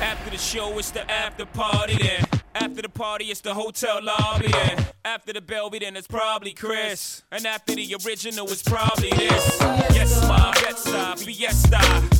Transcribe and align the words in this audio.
After 0.00 0.30
the 0.30 0.38
show, 0.38 0.78
it's 0.78 0.90
the 0.90 1.08
after 1.10 1.44
party 1.46 1.96
then. 1.98 2.24
After 2.54 2.82
the 2.82 2.88
party, 2.88 3.26
it's 3.26 3.40
the 3.40 3.54
hotel 3.54 4.00
lobby 4.02 4.48
then. 4.48 4.86
After 5.04 5.32
the 5.32 5.40
Belby, 5.40 5.80
then 5.80 5.96
it's 5.96 6.06
probably 6.06 6.52
Cris. 6.52 7.22
And 7.30 7.46
after 7.46 7.74
the 7.74 7.96
original, 8.04 8.46
it's 8.46 8.62
probably 8.62 9.10
this. 9.10 9.58
Yes, 9.92 10.20
my 10.26 10.52
Bed-Stuy, 10.62 11.24
Fiesta. 11.24 11.78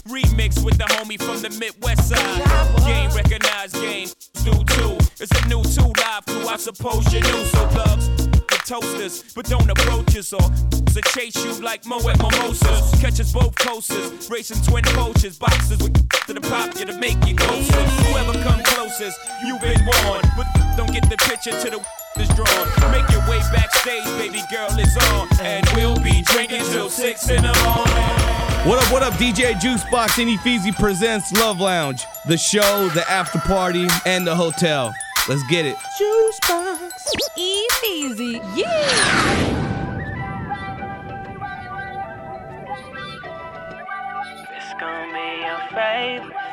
Remix 0.08 0.64
with 0.64 0.78
the 0.78 0.84
homie 0.84 1.20
from 1.20 1.40
the 1.42 1.50
Midwest 1.58 2.08
side. 2.08 2.86
Game 2.86 3.10
recognized, 3.10 3.74
game 3.74 4.08
do 4.44 4.52
too. 4.64 4.96
It's 5.20 5.32
a 5.42 5.48
new 5.48 5.62
two 5.62 5.92
live 6.00 6.24
crew, 6.26 6.48
I 6.48 6.56
suppose 6.56 7.12
you 7.12 7.20
knew. 7.20 7.44
So 7.46 7.66
thugs, 7.68 8.08
the 8.50 8.60
toasters, 8.66 9.22
but 9.34 9.46
don't 9.46 9.70
approach 9.70 10.16
us 10.16 10.32
or 10.32 10.40
to 10.40 11.00
chase 11.14 11.36
you 11.44 11.52
like 11.62 11.86
Moet 11.86 12.18
Mimosas. 12.18 13.00
Catch 13.00 13.32
both 13.32 13.54
coasters, 13.54 14.28
racing 14.28 14.60
twin 14.62 14.84
coaches, 14.84 15.38
boxes 15.38 15.78
with 15.78 15.94
to 16.26 16.34
the 16.34 16.40
pop 16.40 16.78
you 16.78 16.84
to 16.84 16.98
make 16.98 17.18
you 17.26 17.36
closer. 17.36 17.82
Whoever 18.10 18.32
come 18.42 18.60
closest, 18.64 19.18
you've 19.46 19.60
been 19.60 19.80
warned, 19.86 20.28
but 20.36 20.46
don't 20.76 20.92
get 20.92 21.08
the 21.08 21.16
picture 21.16 21.52
to 21.52 21.70
the 21.70 21.80
is 22.18 22.28
drawn. 22.34 22.92
Make 22.92 23.08
your 23.10 23.22
way 23.30 23.38
backstage, 23.52 24.04
baby 24.18 24.42
girl 24.50 24.68
is 24.78 24.96
on, 25.12 25.28
and 25.40 25.66
we'll 25.74 25.98
be 26.02 26.22
drinking 26.22 26.62
till 26.72 26.90
six 26.90 27.30
in 27.30 27.42
the 27.42 27.54
morning. 27.64 28.40
What 28.68 28.82
up, 28.82 28.92
what 28.92 29.02
up, 29.02 29.14
DJ 29.14 29.54
Juicebox 29.54 30.20
and 30.20 30.38
Efeezy 30.38 30.74
presents 30.74 31.32
Love 31.32 31.60
Lounge, 31.60 32.04
the 32.26 32.36
show, 32.36 32.88
the 32.88 33.08
after 33.10 33.38
party, 33.38 33.86
and 34.04 34.26
the 34.26 34.34
hotel. 34.34 34.92
Let's 35.28 35.42
get 35.44 35.64
it. 35.66 35.76
Juicebox. 36.00 36.92
Efeezy. 37.38 38.40
Yeah. 38.56 38.66
It's 44.56 44.74
gonna 44.80 45.12
be 45.12 45.26
your 45.44 45.60
favorite 45.70 46.34
song. 46.34 46.49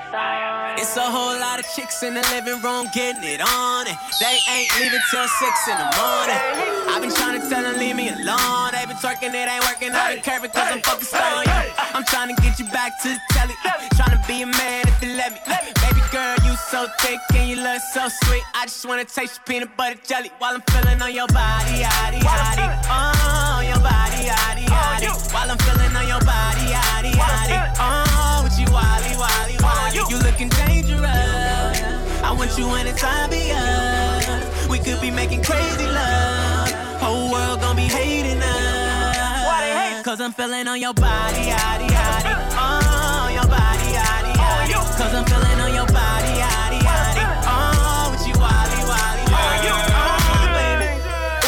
It's 0.79 0.95
a 0.95 1.01
whole 1.03 1.35
lot 1.39 1.59
of 1.59 1.65
chicks 1.75 2.03
in 2.03 2.13
the 2.13 2.21
living 2.31 2.61
room 2.61 2.87
getting 2.93 3.23
it 3.23 3.41
on, 3.41 3.87
and 3.87 3.97
they 4.21 4.37
ain't 4.47 4.71
leaving 4.79 5.03
till 5.11 5.27
six 5.27 5.67
in 5.67 5.75
the 5.75 5.89
morning. 5.99 6.39
I've 6.87 7.01
been 7.01 7.11
trying 7.11 7.41
to 7.41 7.49
tell 7.49 7.63
them 7.63 7.75
leave 7.77 7.95
me 7.95 8.09
alone. 8.09 8.71
They 8.71 8.85
been 8.87 8.95
twerking, 9.03 9.35
it 9.35 9.49
ain't 9.49 9.65
working 9.67 9.91
out 9.91 10.15
of 10.15 10.23
curve 10.23 10.43
because 10.43 10.71
I'm 10.71 10.81
focused 10.81 11.13
on 11.13 11.43
you. 11.43 11.51
I'm 11.93 12.05
trying 12.05 12.33
to 12.33 12.41
get 12.41 12.57
you 12.59 12.65
back 12.71 13.01
to 13.03 13.09
the 13.09 13.19
telly, 13.35 13.55
trying 13.99 14.15
to 14.15 14.21
be 14.27 14.43
a 14.43 14.47
man 14.47 14.87
if 14.87 14.95
you 15.03 15.11
let 15.17 15.33
me. 15.33 15.39
Baby 15.43 16.01
girl, 16.11 16.35
you 16.45 16.55
so 16.55 16.87
thick 17.03 17.19
and 17.35 17.49
you 17.49 17.57
look 17.57 17.81
so 17.91 18.07
sweet. 18.23 18.43
I 18.55 18.65
just 18.65 18.85
wanna 18.87 19.03
taste 19.03 19.41
your 19.41 19.45
peanut 19.45 19.75
butter 19.75 19.99
jelly 20.07 20.31
while 20.39 20.55
I'm 20.55 20.61
feeling 20.71 21.01
on 21.01 21.13
your 21.13 21.27
body, 21.27 21.83
yaddy, 21.83 22.21
yaddy. 22.23 22.63
Oh, 22.87 23.59
your 23.59 23.81
body, 23.83 24.23
yaddy, 24.29 24.65
yaddy. 24.71 25.33
While 25.33 25.51
I'm 25.51 25.57
feeling 25.57 25.95
on 25.95 26.07
your 26.07 26.21
body, 26.23 26.71
yaddy, 26.71 27.11
yaddy. 27.11 27.75
Oh, 27.79 28.47
wally, 28.77 29.13
wally, 29.17 29.57
wally. 29.65 29.97
You 30.11 30.17
looking 30.27 30.49
dangerous. 30.49 31.77
I 32.21 32.29
want 32.37 32.51
you 32.57 32.69
anytime 32.75 33.29
be 33.29 33.51
us. 33.51 34.69
We 34.69 34.77
could 34.79 35.01
be 35.01 35.11
making 35.11 35.43
crazy 35.43 35.87
love. 35.87 36.69
Whole 37.01 37.31
world 37.31 37.61
gon' 37.61 37.75
be 37.75 37.87
hating 37.89 38.41
us. 38.41 40.05
Cause 40.07 40.21
I'm 40.21 40.31
feeling 40.31 40.67
on 40.69 40.79
your 40.79 40.93
body, 40.93 41.51
yaddy, 41.51 41.87
yaddy. 41.91 42.33
Oh, 42.55 43.27
your 43.37 43.43
body, 43.43 43.87
yaddy, 43.97 44.33
yaddy. 44.39 44.73
Cause 44.99 45.13
I'm 45.13 45.25
feeling 45.25 45.59
on 45.59 45.73
your 45.75 45.85
body, 45.87 46.31
yaddy, 46.41 46.79
yaddy. 46.79 47.23
Oh, 47.43 48.11
with 48.11 48.25
you, 48.29 48.35
wally, 48.39 48.81
wally, 48.87 49.25
wally. 49.33 49.67
Oh, 49.91 50.47
baby. 50.55 50.87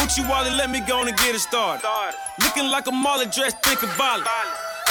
Uchi 0.04 0.22
Wally, 0.28 0.50
let 0.60 0.68
me 0.68 0.80
go 0.80 1.00
and 1.02 1.16
get 1.16 1.34
it 1.34 1.40
started. 1.40 1.82
Looking 2.44 2.68
like 2.68 2.86
a 2.86 2.92
Molly 2.92 3.26
dressed, 3.26 3.62
think 3.62 3.82
of 3.82 3.88
violent. 3.96 4.28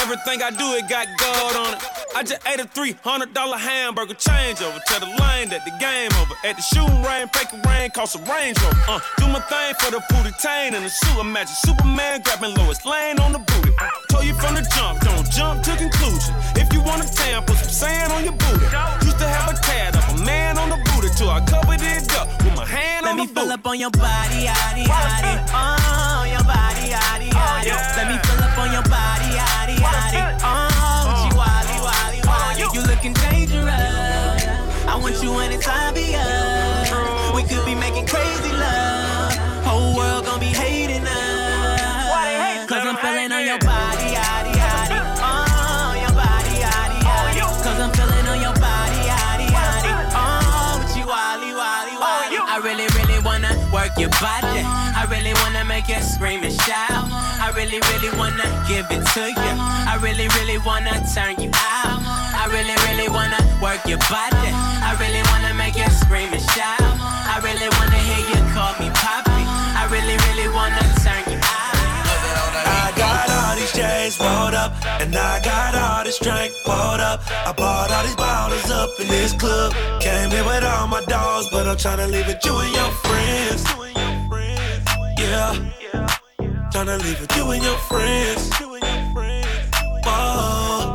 Everything 0.02 0.42
I 0.42 0.50
do, 0.52 0.73
it 0.80 0.88
got 0.89 1.08
gold 1.19 1.55
on 1.67 1.73
it. 1.75 1.83
I 2.16 2.23
just 2.23 2.42
ate 2.47 2.59
a 2.59 2.66
$300 2.66 3.36
hamburger 3.59 4.16
changeover. 4.16 4.80
Tell 4.86 5.00
the 5.00 5.11
lane 5.22 5.50
that 5.50 5.64
the 5.66 5.73
game 5.80 6.09
over. 6.23 6.33
At 6.44 6.55
the 6.55 6.64
shooting 6.64 7.03
range, 7.03 7.30
fake 7.36 7.52
a 7.53 7.59
rain, 7.67 7.92
cost 7.92 8.16
a 8.16 8.20
Range 8.23 8.58
Rover. 8.64 8.80
Uh, 8.88 9.00
do 9.17 9.27
my 9.27 9.39
thing 9.52 9.75
for 9.77 9.92
the 9.92 10.02
booty 10.09 10.31
tain 10.42 10.73
and 10.73 10.86
the 10.86 10.89
suit. 10.89 11.20
Imagine 11.20 11.55
Superman 11.67 12.21
grabbing 12.23 12.55
Lois 12.55 12.83
Lane 12.86 13.20
on 13.20 13.32
the 13.33 13.39
booty. 13.39 13.71
Told 14.10 14.26
you 14.26 14.33
from 14.39 14.55
the 14.55 14.64
jump, 14.73 15.02
don't 15.02 15.30
jump 15.30 15.64
to 15.64 15.76
conclusion. 15.76 16.33
If 16.55 16.71
you 16.73 16.81
want 16.81 17.04
a 17.04 17.08
tan, 17.14 17.43
put 17.43 17.58
some 17.58 17.70
sand 17.70 18.11
on 18.14 18.23
your 18.23 18.33
booty. 18.39 18.66
Used 19.05 19.20
to 19.20 19.27
have 19.27 19.52
a 19.52 19.55
tad 19.61 19.95
of 19.99 20.04
a 20.16 20.23
man 20.26 20.58
on 20.58 20.70
the 20.70 20.80
booty 20.92 21.11
till 21.16 21.30
I 21.30 21.43
covered 21.45 21.83
it 21.83 22.08
up 22.16 22.27
with 22.43 22.55
my 22.55 22.66
hand 22.66 23.05
Let 23.05 23.11
on 23.11 23.17
me 23.20 23.27
the 23.27 23.33
fill 23.36 23.52
up 23.52 23.67
on 23.67 23.77
your 23.80 23.92
body, 23.92 24.48
yaddy, 24.48 24.87
yaddy. 24.87 25.33
Oh, 25.52 26.23
your 26.26 26.43
body, 26.48 26.87
yaddy, 26.95 27.30
yaddy. 27.30 27.70
Let 27.99 28.08
me 28.08 28.17
fill 28.26 28.42
up 28.43 28.58
on 28.58 28.71
your 28.73 28.83
body, 28.87 29.30
yaddy, 29.37 29.68
yaddy. 29.80 30.22
Oh, 30.44 31.30
you, 31.30 31.36
wally, 31.36 31.78
wally, 31.82 32.22
wally. 32.28 32.66
You 32.76 32.82
looking 32.88 33.14
dangerous. 33.14 34.44
I 34.88 34.95
want 35.02 35.22
you 35.23 35.38
anytime 35.40 35.94
be 35.94 36.16
us. 36.16 36.92
We 37.36 37.44
could 37.44 37.66
be 37.66 37.76
making 37.76 38.08
crazy 38.08 38.52
love. 38.52 39.34
Whole 39.66 39.95
world 39.95 40.26
gon' 40.26 40.40
be 40.40 40.48
hating 40.48 41.06
us. 41.08 42.67
Cause 42.70 42.86
I'm 42.86 42.98
feeling 42.98 43.32
on 43.32 43.44
your 43.45 43.58
body, 43.66 44.14
yaddy, 44.14 44.54
yaddy. 44.54 45.00
Oh, 45.26 45.98
your 45.98 46.14
body, 46.14 46.54
yaddy, 46.61 47.00
yaddy. 47.02 47.42
Cause 47.66 47.80
I'm 47.82 47.92
feeling 47.98 48.28
on 48.30 48.40
your 48.40 48.54
body, 48.61 49.02
yaddy, 49.10 49.48
yaddy. 49.50 49.92
Oh, 50.14 50.78
with 50.78 50.94
you, 50.96 51.08
wally, 51.10 51.50
wally, 51.58 51.98
wally. 51.98 52.38
I 52.38 52.61
really, 52.61 52.86
really 52.94 53.17
wanna 53.26 53.50
work 53.73 53.98
your 53.98 54.14
body. 54.22 54.61
I 54.61 55.08
really 55.10 55.34
wanna 55.42 55.66
make 55.66 55.90
you 55.90 56.00
scream 56.02 56.44
and 56.44 56.54
shout. 56.61 57.08
I 57.59 57.64
really, 57.64 57.81
really 57.92 58.17
wanna 58.17 58.47
give 58.71 58.87
it 58.87 59.03
to 59.03 59.23
you. 59.36 59.53
I 59.83 59.99
really, 59.99 60.31
really 60.39 60.58
wanna 60.64 60.95
turn 61.11 61.36
you 61.43 61.52
out. 61.52 61.99
I 62.39 62.47
really, 62.55 62.71
really 62.87 63.11
wanna 63.11 63.36
work 63.59 63.83
your 63.83 63.99
body. 64.08 64.47
I 64.47 64.95
really 64.95 65.20
wanna 65.27 65.52
make 65.59 65.75
you 65.75 65.83
scream 65.99 66.31
and 66.31 66.39
shout. 66.55 66.80
I 66.80 67.36
really 67.43 67.67
wanna 67.75 67.99
hear 67.99 68.23
you 68.31 68.39
call 68.55 68.71
me 68.80 68.87
poppy. 68.95 69.43
I 69.75 69.92
really, 69.92 70.15
really 70.31 70.48
wanna 70.55 70.80
turn 71.03 71.19
you 71.27 71.36
out. 71.36 71.75
I 72.64 72.95
got 72.95 73.27
all 73.27 73.55
these 73.59 73.73
chains 73.75 74.15
rolled 74.23 74.55
up, 74.55 74.71
and 75.03 75.14
I 75.14 75.42
got 75.43 75.75
all 75.75 76.05
this 76.05 76.17
drink 76.17 76.53
poured 76.64 77.03
up. 77.03 77.19
I 77.45 77.52
bought 77.52 77.92
all 77.92 78.03
these 78.03 78.15
bottles 78.15 78.71
up 78.71 78.89
in 79.02 79.08
this 79.09 79.33
club. 79.33 79.75
Came 79.99 80.31
here 80.31 80.45
with 80.45 80.64
all 80.64 80.87
my 80.87 81.03
dogs, 81.11 81.49
but 81.52 81.67
I'm 81.67 81.75
tryna 81.75 82.09
leave 82.09 82.30
it 82.30 82.39
you 82.45 82.55
and 82.55 82.73
your 82.73 82.92
friends. 83.03 83.67
Yeah, 85.19 85.53
tryna 86.86 87.04
leave 87.04 87.20
with 87.20 87.36
you 87.36 87.52
and 87.52 87.62
your 87.62 87.78
friends. 87.90 88.54
Whoa. 88.58 88.94
Oh. 90.06 90.94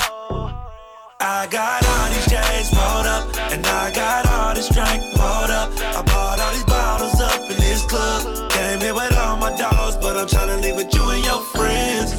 I 1.21 1.47
got 1.51 1.85
all 1.85 2.09
these 2.09 2.27
chains 2.27 2.73
rolled 2.73 3.07
up, 3.07 3.53
and 3.53 3.67
I 3.67 3.91
got 3.93 4.27
all 4.27 4.55
this 4.55 4.69
drink 4.71 5.03
poured 5.15 5.51
up. 5.51 5.71
I 5.79 6.03
bought 6.03 6.41
all 6.41 6.53
these 6.53 6.65
bottles 6.65 7.21
up 7.21 7.41
in 7.51 7.57
this 7.59 7.83
club. 7.85 8.51
Came 8.51 8.81
here 8.81 8.95
with 8.95 9.15
all 9.19 9.37
my 9.37 9.55
dogs, 9.59 9.97
but 9.97 10.17
I'm 10.17 10.27
tryna 10.27 10.63
leave 10.63 10.77
with 10.77 10.95
you 10.95 11.07
and 11.11 11.23
your 11.23 11.43
friends. 11.53 12.15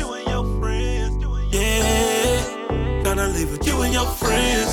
Yeah, 1.52 2.44
tryna 3.03 3.34
leave 3.34 3.50
with 3.52 3.66
you 3.66 3.82
and 3.82 3.94
your 3.94 4.06
friends. 4.06 4.70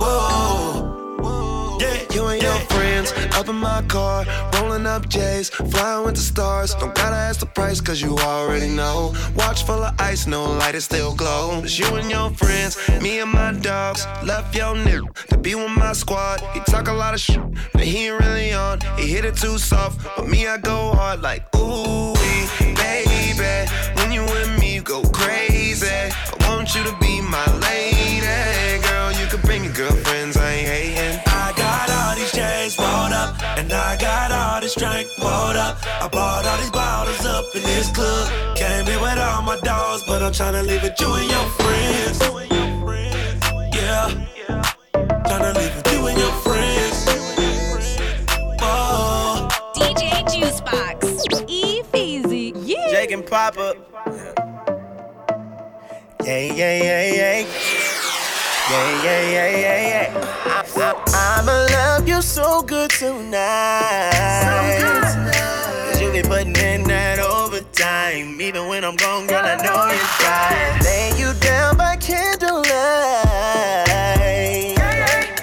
Whoa, 0.00 0.77
You 2.12 2.26
and 2.26 2.42
your 2.42 2.58
friends 2.70 3.12
up 3.34 3.48
in 3.48 3.56
my 3.56 3.82
car, 3.82 4.24
rolling 4.54 4.86
up 4.86 5.08
J's, 5.08 5.50
flying 5.50 6.04
with 6.04 6.14
the 6.14 6.20
stars. 6.20 6.74
Don't 6.74 6.94
gotta 6.94 7.16
ask 7.16 7.40
the 7.40 7.46
price, 7.46 7.80
cause 7.80 8.00
you 8.00 8.16
already 8.18 8.68
know. 8.68 9.14
Watch 9.36 9.64
full 9.64 9.82
of 9.82 9.94
ice, 10.00 10.26
no 10.26 10.44
light, 10.44 10.74
it 10.74 10.80
still 10.82 11.14
glow. 11.14 11.60
It's 11.62 11.78
you 11.78 11.86
and 11.96 12.10
your 12.10 12.30
friends, 12.30 12.76
me 13.02 13.20
and 13.20 13.30
my 13.30 13.52
dogs. 13.52 14.06
Left 14.24 14.54
your 14.54 14.74
nigga 14.74 15.06
to 15.28 15.38
be 15.38 15.54
with 15.54 15.70
my 15.70 15.92
squad. 15.92 16.40
He 16.54 16.60
talk 16.60 16.88
a 16.88 16.92
lot 16.92 17.14
of 17.14 17.20
shit, 17.20 17.40
but 17.72 17.82
he 17.82 18.08
ain't 18.08 18.20
really 18.20 18.52
on. 18.52 18.80
He 18.96 19.06
hit 19.06 19.24
it 19.24 19.36
too 19.36 19.58
soft, 19.58 20.00
but 20.16 20.26
me, 20.26 20.46
I 20.46 20.58
go 20.58 20.92
hard 20.92 21.20
like, 21.22 21.42
ooh, 21.56 22.14
I 36.08 36.10
bought 36.10 36.46
all 36.46 36.56
these 36.56 36.70
bottles 36.70 37.26
up 37.26 37.44
in 37.54 37.62
this 37.64 37.92
club. 37.92 38.56
Came 38.56 38.86
here 38.86 38.98
with 38.98 39.18
all 39.18 39.42
my 39.42 39.60
dogs, 39.60 40.04
but 40.06 40.22
I'm 40.22 40.32
tryna 40.32 40.66
leave 40.66 40.82
with 40.82 40.98
you 40.98 41.12
and 41.12 41.30
your 41.30 41.44
friends. 41.60 42.18
Yeah, 43.76 44.08
tryna 45.28 45.54
leave 45.54 45.76
with 45.76 45.92
you 45.92 46.06
and 46.06 46.18
your 46.18 46.32
friends. 46.40 47.04
Whoa. 48.58 49.48
DJ 49.74 50.24
Juicebox. 50.32 51.26
Efeezy. 51.44 52.54
Yeah. 52.56 52.88
Jake 52.90 53.10
and 53.10 53.26
Papa. 53.26 53.74
Yeah, 56.24 56.38
yeah, 56.38 56.82
yeah, 56.82 57.12
yeah. 57.12 57.46
Yeah, 58.70 59.02
yeah, 59.02 59.20
yeah, 59.30 59.48
yeah, 59.58 59.78
yeah. 59.88 60.08
I, 60.46 61.38
I'ma 61.38 61.66
love 61.70 62.08
you 62.08 62.22
so 62.22 62.62
good 62.62 62.90
tonight. 62.92 64.10
Cause 65.02 65.16
you 65.16 65.24
be 65.24 65.37
putting 66.28 66.54
in 66.56 66.82
that 66.84 67.18
overtime. 67.18 68.40
Even 68.40 68.68
when 68.68 68.84
I'm 68.84 68.96
gone, 68.96 69.26
girl, 69.26 69.44
I 69.44 69.56
know 69.56 69.88
it's 69.88 70.22
right. 70.22 70.78
Lay 70.84 71.18
you 71.18 71.32
down 71.40 71.76
by 71.76 71.96
candlelight. 71.96 72.68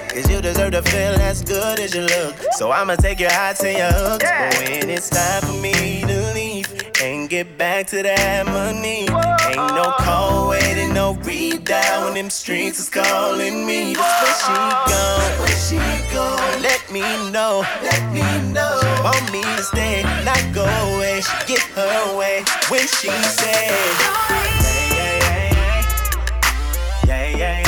Cause 0.10 0.30
you 0.30 0.42
deserve 0.42 0.72
to 0.74 0.84
feel 0.84 1.16
as 1.20 1.42
good 1.44 1.80
as 1.80 1.94
you 1.96 2.02
look. 2.02 2.36
So 2.52 2.72
I'ma 2.72 2.96
take 2.96 3.20
your 3.20 3.32
heart 3.32 3.58
to 3.58 3.72
your 3.72 3.92
hooks. 3.92 4.24
But 4.24 4.70
when 4.70 4.90
it's 4.90 5.10
time 5.10 5.42
for 5.42 5.54
me 5.54 6.02
to 6.02 6.34
leave 6.34 6.75
and 7.06 7.30
get 7.30 7.58
back 7.58 7.86
to 7.86 8.02
that 8.02 8.46
money, 8.48 9.02
ain't 9.02 9.76
no 9.78 9.94
call 10.00 10.50
waiting, 10.50 10.92
no 10.94 11.14
read 11.22 11.64
down 11.64 12.06
when 12.06 12.14
them 12.16 12.30
streets 12.32 12.80
is 12.80 12.90
calling 12.90 13.66
me. 13.66 13.94
That's 13.94 14.22
where 14.24 14.38
she 14.42 14.58
gone, 14.92 15.32
where 15.40 15.60
she 15.68 15.78
gone. 16.14 16.62
Let 16.64 16.82
me 16.92 17.06
know, 17.32 17.64
let 17.84 18.02
me 18.12 18.26
know. 18.52 18.80
Want 19.04 19.32
me 19.32 19.44
to 19.44 19.64
stay, 19.64 20.02
not 20.24 20.42
go 20.54 20.66
away. 20.66 21.22
She 21.22 21.54
get 21.54 21.62
her 21.78 22.18
way 22.18 22.44
when 22.70 22.88
she 22.88 23.10
said. 23.10 23.70
Yeah, 24.30 24.98
yeah, 24.98 25.22
yeah, 25.22 25.52
yeah, 27.06 27.38
yeah, 27.38 27.38
yeah. 27.38 27.65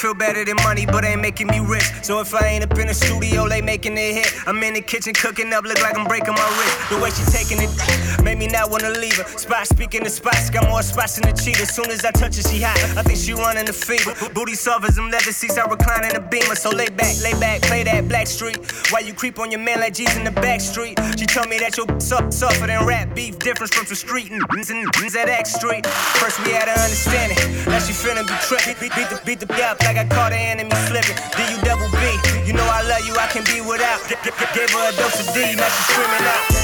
Feel 0.00 0.14
better 0.14 0.42
than 0.46 0.56
money, 0.64 0.86
but 0.86 1.04
ain't 1.04 1.20
making 1.20 1.48
me 1.48 1.60
rich. 1.60 1.84
So 2.00 2.22
if 2.22 2.32
I 2.34 2.46
ain't 2.46 2.64
up 2.64 2.72
in 2.78 2.86
the 2.86 2.94
studio, 2.94 3.46
they 3.46 3.60
making 3.60 3.98
it 3.98 4.14
hit. 4.14 4.32
I'm 4.46 4.56
in 4.62 4.72
the 4.72 4.80
kitchen 4.80 5.12
cooking 5.12 5.52
up, 5.52 5.64
look 5.64 5.82
like 5.82 5.94
I'm 5.98 6.06
breaking 6.06 6.32
my 6.32 6.48
wrist. 6.56 6.88
The 6.88 6.98
way 6.98 7.10
she 7.10 7.22
taking 7.28 7.60
it 7.60 7.68
made 8.24 8.38
me 8.38 8.46
not 8.46 8.70
wanna 8.70 8.88
leave 8.88 9.18
her. 9.18 9.24
Spot 9.36 9.66
speaking 9.66 10.02
the 10.02 10.08
spots, 10.08 10.48
got 10.48 10.66
more 10.70 10.82
spots 10.82 11.20
than 11.20 11.28
the 11.28 11.36
cheetah. 11.36 11.60
As 11.60 11.74
soon 11.76 11.90
as 11.90 12.02
I 12.02 12.12
touch 12.12 12.36
her, 12.36 12.42
she 12.48 12.62
hot. 12.62 12.80
I 12.96 13.02
think 13.02 13.18
she 13.18 13.34
running 13.34 13.66
the 13.66 13.74
fever. 13.74 14.16
Booty 14.32 14.54
soft 14.54 14.88
as 14.88 14.96
them 14.96 15.10
leather 15.10 15.32
seats, 15.32 15.58
I 15.58 15.66
recline 15.66 16.04
in 16.04 16.14
the 16.14 16.20
beamer. 16.20 16.54
So 16.54 16.70
lay 16.70 16.88
back, 16.88 17.20
lay 17.20 17.34
back, 17.34 17.60
play 17.60 17.82
that 17.84 18.08
black 18.08 18.26
street. 18.26 18.56
While 18.88 19.04
you 19.04 19.12
creep 19.12 19.38
on 19.38 19.50
your 19.50 19.60
man 19.60 19.80
like 19.80 19.92
G's 19.92 20.16
in 20.16 20.24
the 20.24 20.32
back 20.32 20.62
street. 20.62 20.98
She 21.18 21.26
told 21.26 21.50
me 21.50 21.58
that 21.58 21.76
your 21.76 21.84
suck 22.00 22.32
suffer 22.32 22.66
than 22.66 22.86
rap 22.86 23.14
beef, 23.14 23.38
difference 23.38 23.74
from 23.74 23.84
the 23.86 23.96
street 23.96 24.30
and 24.32 24.40
and 24.48 25.16
at 25.16 25.28
X 25.28 25.52
Street. 25.56 25.84
First 26.16 26.40
we 26.44 26.52
had 26.52 26.68
an 26.68 26.78
understanding, 26.78 27.36
now 27.66 27.78
she 27.80 27.92
feeling 27.92 28.24
be 28.24 28.32
tripping. 28.48 28.76
Beat, 28.80 28.94
beat 28.96 29.08
the 29.10 29.20
beat 29.26 29.40
the 29.40 29.46
like 29.89 29.89
I 29.90 29.92
got 29.92 30.08
caught 30.08 30.30
the 30.30 30.36
enemy 30.38 30.70
slipping. 30.86 31.16
D 31.34 31.42
U 31.50 31.58
double 31.62 31.90
B, 31.90 31.98
you 32.46 32.52
know 32.52 32.62
I 32.62 32.80
love 32.86 33.04
you, 33.04 33.12
I 33.18 33.26
can 33.26 33.42
be 33.42 33.60
without. 33.60 33.98
Gave 34.54 34.70
her 34.70 34.88
a 34.88 34.92
dose 34.94 35.18
of 35.18 35.34
D, 35.34 35.56
now 35.56 35.66
she 35.66 35.82
screaming 35.90 36.26
out. 36.30 36.59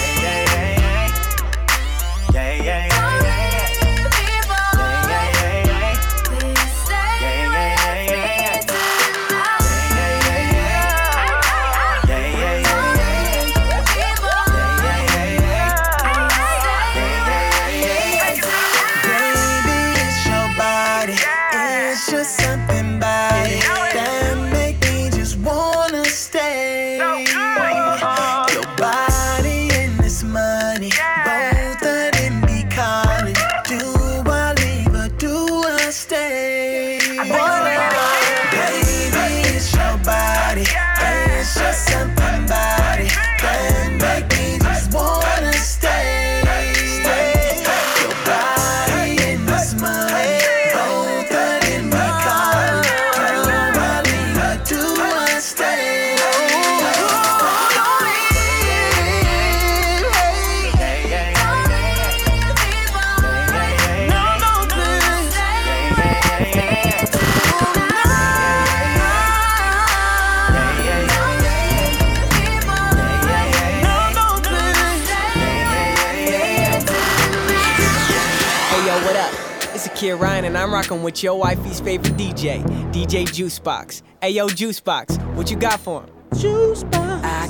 Rocking 80.77 81.03
with 81.03 81.23
your 81.23 81.39
wifey's 81.39 81.81
favorite 81.81 82.19
DJ, 82.19 82.63
DJ 82.93 83.25
Juicebox. 83.25 84.03
Hey 84.21 84.33
yo, 84.33 84.47
Juicebox, 84.47 85.17
what 85.35 85.51
you 85.51 85.57
got 85.57 85.81
for 85.81 86.03
him? 86.03 86.11
Juicebox. 86.33 86.96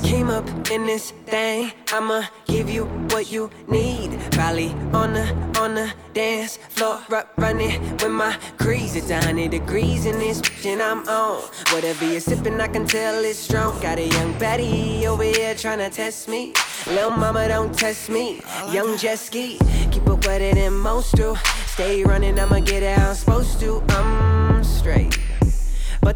Came 0.07 0.31
up 0.31 0.47
in 0.71 0.87
this 0.87 1.11
thing. 1.27 1.73
I'ma 1.93 2.23
give 2.47 2.71
you 2.71 2.85
what 3.11 3.29
you 3.29 3.51
need. 3.67 4.17
Probably 4.31 4.69
on 4.95 5.15
the 5.15 5.27
on 5.59 5.75
the 5.75 5.93
dance 6.15 6.59
floor, 6.59 7.01
ru- 7.09 7.29
running 7.37 7.81
with 7.91 8.13
my 8.13 8.39
crease. 8.57 8.95
It's 8.95 9.11
100 9.11 9.51
degrees 9.51 10.07
in 10.07 10.21
this, 10.21 10.41
bitch 10.41 10.65
and 10.67 10.81
I'm 10.81 11.01
on. 11.09 11.43
Whatever 11.73 12.07
you're 12.07 12.21
sipping, 12.21 12.61
I 12.61 12.69
can 12.69 12.87
tell 12.87 13.25
it's 13.25 13.41
strong. 13.41 13.81
Got 13.83 13.99
a 13.99 14.07
young 14.07 14.39
Betty 14.39 15.09
over 15.09 15.25
here 15.25 15.57
trying 15.57 15.79
to 15.79 15.91
test 15.91 16.29
me. 16.29 16.55
Lil' 16.87 17.11
mama, 17.11 17.49
don't 17.49 17.77
test 17.77 18.09
me. 18.09 18.41
Young 18.71 18.97
jet 18.97 19.19
keep 19.33 19.61
it 19.61 20.27
wetter 20.27 20.55
than 20.55 20.73
most 20.75 21.17
do. 21.17 21.37
Stay 21.67 22.05
running, 22.05 22.39
I'ma 22.39 22.61
get 22.61 22.85
it 22.85 22.97
how 22.97 23.09
I'm 23.09 23.17
supposed 23.17 23.59
to. 23.59 23.83
I'm 23.89 24.63
straight. 24.63 25.06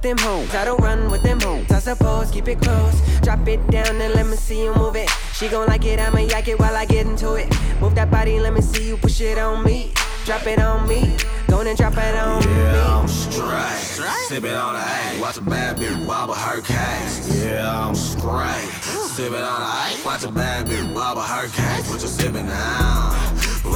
But 0.01 0.09
them 0.09 0.19
hoes, 0.19 0.55
I 0.55 0.65
don't 0.65 0.81
run 0.81 1.11
with 1.11 1.23
them 1.23 1.39
hoes. 1.41 1.71
I 1.71 1.79
suppose 1.79 2.31
keep 2.31 2.49
it 2.49 2.59
close. 2.59 2.99
Drop 3.21 3.47
it 3.47 3.61
down 3.71 4.01
and 4.01 4.15
let 4.15 4.27
me 4.27 4.35
see 4.35 4.65
you 4.65 4.75
move 4.75 4.97
it. 4.97 5.11
She 5.35 5.47
gon' 5.47 5.67
like 5.67 5.85
it, 5.85 6.01
I'ma 6.01 6.21
yak 6.21 6.49
it 6.49 6.59
while 6.59 6.75
I 6.75 6.87
get 6.87 7.05
into 7.05 7.35
it. 7.35 7.55
Move 7.83 7.95
that 7.97 8.11
body, 8.11 8.41
let 8.41 8.55
me 8.55 8.63
see 8.63 8.89
you 8.89 8.97
push 8.97 9.21
it 9.21 9.37
on 9.37 9.63
me. 9.63 9.93
Drop 10.25 10.47
it 10.47 10.59
on 10.59 10.89
me. 10.89 11.19
Go 11.49 11.61
and 11.61 11.77
drop 11.77 11.99
it 11.99 12.17
on 12.17 12.39
me. 12.41 12.51
Yeah, 12.51 12.97
I'm 12.97 13.09
straight. 13.09 14.07
Sipping 14.29 14.55
on 14.55 14.73
the 14.73 14.81
A. 14.81 15.21
Watch 15.21 15.37
a 15.37 15.43
bad 15.43 15.77
bitch 15.77 16.07
wobble 16.07 16.33
her 16.33 16.63
case. 16.63 17.45
Yeah, 17.45 17.87
I'm 17.87 17.95
straight. 17.95 18.71
Sipping 19.13 19.35
on 19.35 19.61
the 19.61 20.01
A. 20.01 20.07
Watch 20.07 20.25
a 20.25 20.33
bad 20.33 20.67
bitch 20.67 20.95
wobble 20.95 21.21
her 21.21 21.47
case. 21.49 21.91
What 21.91 22.01
you 22.01 22.09
sipping 22.09 22.49
on? 22.49 23.20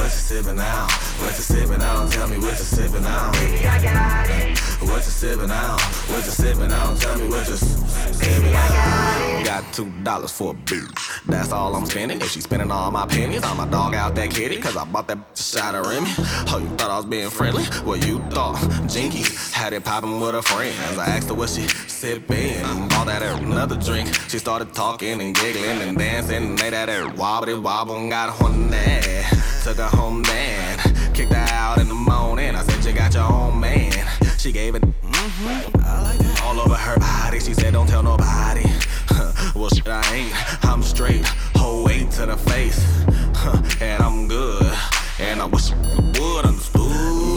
What 0.05 0.11
you 0.11 0.19
sipping 0.19 0.59
on? 0.59 0.87
What 1.17 1.35
you 1.35 1.41
sipping 1.41 1.81
on? 1.81 2.09
Tell 2.11 2.27
me 2.27 2.37
what 2.37 2.51
you 2.51 2.63
sipping 2.63 3.05
on. 3.05 3.31
Baby, 3.33 3.65
I 3.65 3.81
got 3.81 4.29
it. 4.29 4.59
What 4.87 4.97
you 4.97 5.09
sipping 5.09 5.49
on? 5.49 5.79
What 5.79 6.23
you 6.23 6.31
sipping 6.31 6.71
on? 6.71 6.95
Tell 6.97 7.17
me 7.17 7.27
what 7.27 7.47
you 7.47 7.55
sipping 7.55 8.55
on. 8.55 9.43
Got 9.43 9.73
two 9.73 9.89
dollars 10.03 10.31
for 10.31 10.51
a 10.51 10.53
beer. 10.53 10.87
That's 11.25 11.51
all 11.51 11.75
I'm 11.75 11.87
spending. 11.87 12.21
If 12.21 12.29
she 12.29 12.41
spending 12.41 12.69
all 12.69 12.91
my 12.91 13.07
pennies, 13.07 13.43
I'ma 13.43 13.65
dog 13.65 13.95
out 13.95 14.13
that 14.13 14.29
kitty. 14.29 14.57
Cause 14.61 14.77
I 14.77 14.85
bought 14.85 15.07
that 15.07 15.17
shot 15.35 15.73
of 15.73 15.87
Remy. 15.87 16.11
Oh, 16.49 16.59
you 16.61 16.69
thought 16.77 16.91
I 16.91 16.97
was 16.97 17.05
being 17.05 17.31
friendly? 17.31 17.63
Well, 17.83 17.97
you 17.97 18.19
thought. 18.29 18.61
Jinky 18.87 19.23
had 19.53 19.73
it 19.73 19.83
popping 19.83 20.21
with 20.21 20.35
her 20.35 20.43
friends. 20.43 20.99
I 20.99 21.05
asked 21.07 21.29
her 21.29 21.33
what 21.33 21.49
she 21.49 21.67
sipping. 21.87 22.61
Bought 22.89 23.07
that 23.07 23.23
another 23.23 23.75
drink. 23.75 24.13
She 24.29 24.37
started 24.37 24.71
talking 24.71 25.19
and 25.19 25.33
giggling 25.33 25.81
and 25.81 25.97
dancing. 25.97 26.35
And 26.35 26.61
made 26.61 26.73
that 26.73 26.89
her 26.89 27.09
wobbly 27.15 27.57
wobble 27.57 27.95
and 27.95 28.11
got 28.11 28.39
on 28.39 28.69
that. 28.69 29.54
Took 29.65 29.77
her 29.77 29.97
home 29.97 30.21
then. 30.21 30.77
Kicked 31.15 31.33
her 31.33 31.47
out 31.49 31.79
in 31.79 31.87
the 31.87 31.95
morning. 31.95 32.53
I 32.53 32.61
said, 32.61 32.85
You 32.85 32.93
got 32.93 33.15
your 33.15 33.23
own 33.23 33.59
man. 33.59 33.93
She 34.37 34.51
gave 34.51 34.75
it 34.75 34.83
mm-hmm. 34.83 36.43
all 36.45 36.59
over 36.59 36.75
her 36.75 36.99
body. 36.99 37.39
She 37.39 37.55
said, 37.55 37.73
Don't 37.73 37.87
tell 37.87 38.03
nobody. 38.03 38.61
well, 39.55 39.69
shit, 39.69 39.87
I 39.87 40.03
ain't. 40.13 40.65
I'm 40.65 40.83
straight. 40.83 41.25
Whole 41.55 41.83
weight 41.83 42.11
to 42.11 42.27
the 42.27 42.37
face. 42.37 42.79
and 43.81 44.03
I'm 44.03 44.27
good. 44.27 44.71
And 45.17 45.41
I 45.41 45.45
wish 45.45 45.71
you 45.71 45.77
would 45.77 46.45
understood. 46.45 46.91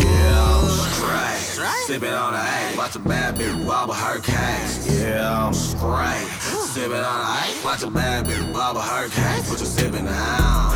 Yeah, 0.05 0.58
I'm. 1.69 1.87
Sipping 1.87 2.13
on 2.13 2.33
the 2.33 2.41
A. 2.41 2.77
Watch 2.77 2.97
a 2.97 2.99
bad 2.99 3.37
bitch 3.37 3.65
wobble 3.65 3.95
her 3.95 4.19
case. 4.21 5.01
Yeah, 5.01 5.47
I'm 5.47 5.53
straight. 5.53 6.29
Sipping 6.73 6.93
on 6.93 7.19
the 7.21 7.61
A. 7.61 7.65
Watch 7.65 7.83
a 7.83 7.91
bad 7.91 8.27
bitch 8.27 8.53
wobble 8.53 8.81
her 8.81 9.09
case. 9.09 9.51
What 9.51 9.61
you 9.61 9.67
sipping 9.67 10.09
on? 10.09 10.73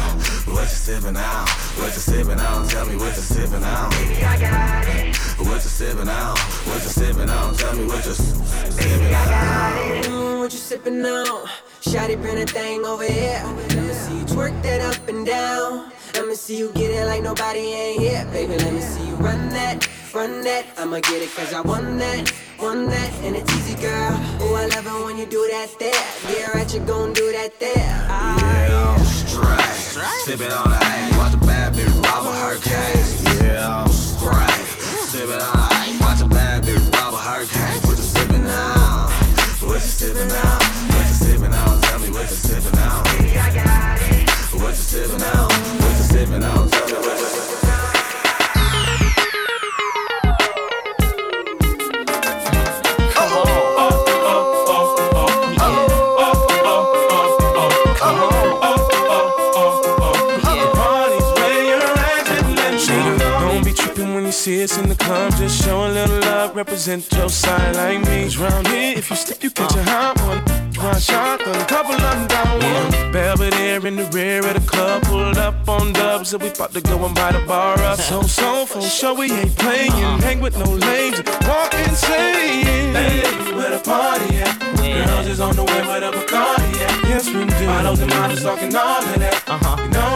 What 0.53 0.69
you 0.69 0.77
sipping 0.87 1.17
on? 1.17 1.49
What 1.81 1.95
you 1.95 2.01
sipping 2.01 2.41
on? 2.41 2.69
Tell 2.69 2.87
me 2.87 2.97
what 2.97 3.17
you 3.17 3.23
sipping 3.23 3.65
on. 3.65 3.91
Baby, 3.91 4.25
I 4.25 4.39
got 4.39 4.87
it. 4.89 5.17
What 5.39 5.55
you 5.65 5.71
sipping 5.71 6.09
on? 6.09 6.37
What 6.37 6.83
you 6.83 6.91
sipping 6.91 7.31
on? 7.31 7.55
Tell 7.55 7.75
me 7.75 7.87
what 7.87 8.05
you 8.05 8.13
sipping 8.13 9.15
on. 9.15 10.03
Mm, 10.05 10.39
what 10.41 10.53
you 10.53 10.59
sipping 10.59 11.05
on? 11.05 11.49
Shotty 11.81 12.21
bring 12.21 12.39
a 12.39 12.47
thing 12.47 12.85
over 12.85 13.05
here. 13.05 13.43
Let 13.45 13.77
me 13.77 13.95
see 13.95 14.19
you 14.19 14.25
twerk 14.27 14.63
that 14.63 14.81
up 14.83 15.09
and 15.09 15.25
down. 15.27 15.91
Let 16.15 16.29
me 16.29 16.35
see 16.35 16.59
you 16.59 16.71
get 16.73 16.91
it 16.91 17.07
like 17.07 17.23
nobody 17.23 17.61
ain't 17.61 18.01
here. 18.01 18.27
Baby, 18.33 18.57
let 18.59 18.73
me 18.75 18.81
see 18.81 19.07
you 19.09 19.15
run 19.17 19.49
that. 19.51 19.89
Front 20.13 20.45
that. 20.45 20.67
I'ma 20.77 21.01
get 21.01 21.23
it 21.23 21.31
cause 21.35 21.55
I 21.55 21.63
want 21.63 21.99
that, 21.99 22.31
want 22.61 22.91
that, 22.91 23.11
and 23.25 23.35
it's 23.35 23.51
easy, 23.57 23.81
girl. 23.81 24.13
Oh, 24.43 24.55
I 24.55 24.67
love 24.67 24.87
it 24.87 25.05
when 25.07 25.17
you 25.17 25.25
do 25.25 25.41
that 25.51 25.69
there. 25.79 26.05
Yeah, 26.29 26.51
right, 26.55 26.69
you 26.75 26.81
gon' 26.81 27.15
do 27.15 27.33
that 27.33 27.59
there. 27.59 28.07
Ah, 28.11 28.37
Yeah, 28.37 28.95
I'm 28.95 29.05
straight. 29.07 30.05
Sipping 30.27 30.53
on 30.53 30.69
the 30.69 30.77
A, 30.77 31.17
watch 31.17 31.33
a 31.33 31.39
bad 31.39 31.73
bitch 31.73 31.95
rob 32.05 32.27
a 32.27 32.33
hurricane. 32.43 33.47
Yeah, 33.47 33.85
I'm 33.85 33.89
straight. 33.89 34.69
Sipping 35.09 35.41
on 35.41 35.57
the 35.57 35.77
A, 35.81 35.99
watch 36.05 36.21
a 36.21 36.29
bad 36.29 36.63
bitch 36.65 36.85
rob 36.93 37.15
a 37.15 37.17
hurricane. 37.17 37.81
What 37.89 37.97
you 37.97 38.05
sipping 38.05 38.47
on? 38.47 39.11
What 39.65 39.75
you 39.75 39.81
sipping 39.81 40.31
on? 40.31 40.92
Represent 66.89 67.13
your 67.13 67.29
side 67.29 67.77
like 67.77 68.01
me. 68.09 68.29
round 68.37 68.67
here, 68.67 68.99
if 68.99 69.09
you 69.09 69.15
slip, 69.15 69.43
you 69.45 69.51
catch 69.51 69.75
a 69.77 69.83
hot 69.85 70.21
one. 70.23 70.43
One 70.85 71.01
shot, 71.01 71.41
a 71.41 71.65
couple 71.67 71.95
of 71.95 72.01
them 72.01 72.27
down 72.27 72.59
one. 72.59 73.13
Belvedere 73.13 73.87
in 73.87 73.95
the 73.95 74.07
rear 74.07 74.45
of 74.45 74.55
the 74.55 74.69
club, 74.69 75.03
pulled 75.05 75.39
up 75.39 75.69
on 75.69 75.93
dubs, 75.93 76.35
and 76.35 76.43
we 76.43 76.49
about 76.49 76.73
to 76.73 76.81
go 76.81 77.05
and 77.05 77.15
buy 77.15 77.31
the 77.31 77.47
bar 77.47 77.79
up. 77.83 78.01
So, 78.01 78.23
so, 78.23 78.67
for 78.67 78.83
sure, 78.83 79.15
we 79.15 79.31
ain't 79.31 79.57
playing. 79.57 79.93
Hang 80.27 80.41
with 80.41 80.57
no 80.59 80.65
lames, 80.65 81.23
walk 81.47 81.73
insane. 81.75 82.93
Baby, 82.93 83.55
where 83.55 83.71
the 83.71 83.83
party 83.85 84.39
at? 84.39 84.59
Girls 85.07 85.27
is 85.27 85.41
on 85.41 85.55
the 85.55 85.65
way, 85.65 85.83
where 85.87 86.01
the 86.01 86.11
Bacardi 86.11 86.73
at? 86.83 87.09
Yes, 87.09 87.27
we 87.27 87.45
do. 87.47 87.67
Models 87.67 88.01
and 88.01 88.11
models 88.11 88.43
talking 88.43 88.75
all 88.75 88.99
of 88.99 89.19
that. 89.21 89.43
Uh-huh. 89.47 89.83
You 89.83 89.91
know, 89.91 90.12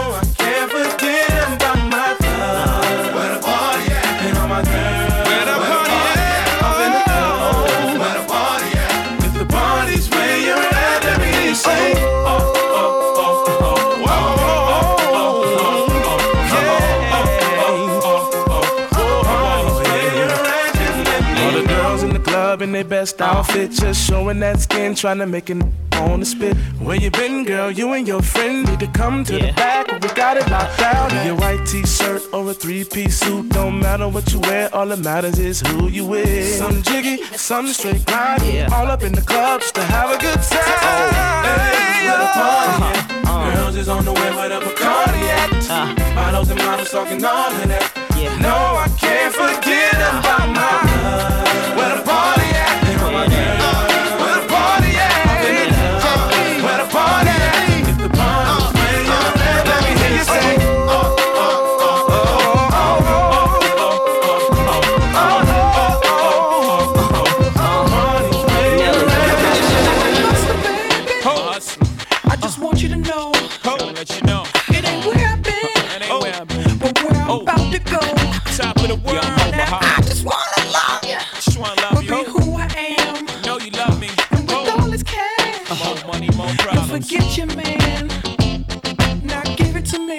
outfit, 23.27 23.71
just 23.71 24.07
showing 24.07 24.39
that 24.39 24.59
skin, 24.59 24.95
trying 24.95 25.17
to 25.19 25.27
make 25.27 25.49
it 25.49 25.61
on 25.93 26.19
the 26.21 26.25
spit. 26.25 26.55
Where 26.79 26.95
you 26.95 27.11
been, 27.11 27.43
girl? 27.43 27.69
You 27.69 27.93
and 27.93 28.07
your 28.07 28.21
friend 28.21 28.65
need 28.67 28.79
to 28.79 28.87
come 28.87 29.23
to 29.25 29.33
the 29.33 29.51
back. 29.53 29.91
We 29.91 30.09
got 30.15 30.37
it 30.37 30.49
locked 30.49 30.79
down. 30.79 31.09
Be 31.09 31.29
a 31.29 31.35
white 31.35 31.65
t-shirt 31.65 32.21
or 32.33 32.49
a 32.49 32.53
three-piece 32.53 33.19
suit, 33.19 33.49
don't 33.49 33.79
matter 33.79 34.07
what 34.07 34.31
you 34.31 34.39
wear. 34.39 34.73
All 34.73 34.87
that 34.87 34.99
matters 34.99 35.39
is 35.39 35.59
who 35.67 35.89
you 35.89 36.05
with. 36.05 36.55
Some 36.55 36.81
jiggy, 36.83 37.17
some 37.35 37.67
straight 37.67 38.05
grind. 38.05 38.73
All 38.73 38.87
up 38.87 39.03
in 39.03 39.13
the 39.13 39.21
club 39.21 39.61
just 39.61 39.75
to 39.75 39.83
have 39.83 40.09
a 40.09 40.17
good 40.17 40.41
time. 40.41 40.79
Oh. 40.81 41.09
Hey, 41.47 42.07
the 42.07 42.27
party 42.39 42.99
at? 42.99 43.55
Girls 43.55 43.75
is 43.75 43.89
on 43.89 44.05
the 44.05 44.13
way, 44.13 44.29
where 44.35 44.49
the 44.49 44.59
Bacardi 44.65 45.23
at? 45.35 45.51
Uh-huh. 45.69 46.15
Models 46.15 46.49
and 46.49 46.59
models 46.59 46.91
talking 46.91 47.23
all 47.23 47.51
of 47.51 47.67
that. 47.67 47.83
No, 48.41 48.55
I 48.85 48.87
can't 48.99 49.33
forget 49.33 49.66
Top 78.87 78.97
of 78.97 79.03
the 79.03 79.11
world. 79.11 79.51
Now 79.51 79.79
I 79.81 80.01
just 80.01 80.23
wanna 80.23 80.71
love 80.71 81.03
you. 81.03 81.17
Just 81.35 81.57
wanna 81.57 81.81
love 81.81 81.93
But 81.95 82.03
you. 82.05 82.23
be 82.23 82.31
who 82.31 82.55
I 82.57 82.67
am. 82.99 83.25
Know 83.43 83.57
you 83.59 83.71
love 83.71 83.99
me. 83.99 84.09
And 84.31 84.47
with 84.47 84.69
all 84.79 84.89
this 84.89 85.03
cash. 85.03 85.69
More 85.83 86.13
money, 86.13 86.29
more 86.37 86.47
You'll 86.47 86.55
problems. 86.57 87.09
forget 87.09 87.37
your 87.37 87.47
man. 87.47 88.07
Now 89.23 89.41
give 89.55 89.75
it 89.75 89.85
to 89.87 89.99
me. 89.99 90.17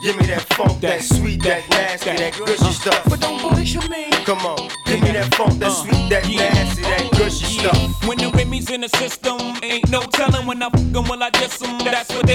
Give 0.00 0.16
me 0.16 0.26
that 0.26 0.42
funk, 0.54 0.80
that 0.80 1.02
sweet, 1.02 1.42
that 1.42 1.68
nasty, 1.70 2.10
that 2.12 2.32
gushy 2.38 2.64
uh. 2.64 2.70
stuff. 2.70 3.02
But 3.10 3.20
don't 3.20 3.42
bullshit 3.42 3.90
me. 3.90 4.10
Come 4.24 4.38
on, 4.46 4.70
give 4.86 5.02
me 5.02 5.10
that 5.10 5.34
funk, 5.34 5.58
that 5.58 5.68
uh. 5.70 5.74
sweet, 5.74 6.08
that 6.08 6.24
nasty, 6.28 6.82
that 6.82 7.10
gushy 7.18 7.46
stuff. 7.58 8.06
When 8.06 8.16
the 8.18 8.30
Remy's 8.30 8.70
in 8.70 8.82
the 8.82 8.88
system, 8.90 9.38
ain't 9.62 9.90
no 9.90 10.00
telling 10.02 10.46
when 10.46 10.62
I 10.62 10.70
fuck 10.70 10.80
'em, 10.96 11.08
will 11.10 11.22
I 11.22 11.30
diss 11.30 11.60
'em. 11.62 11.78
That's 11.78 12.08
what 12.14 12.26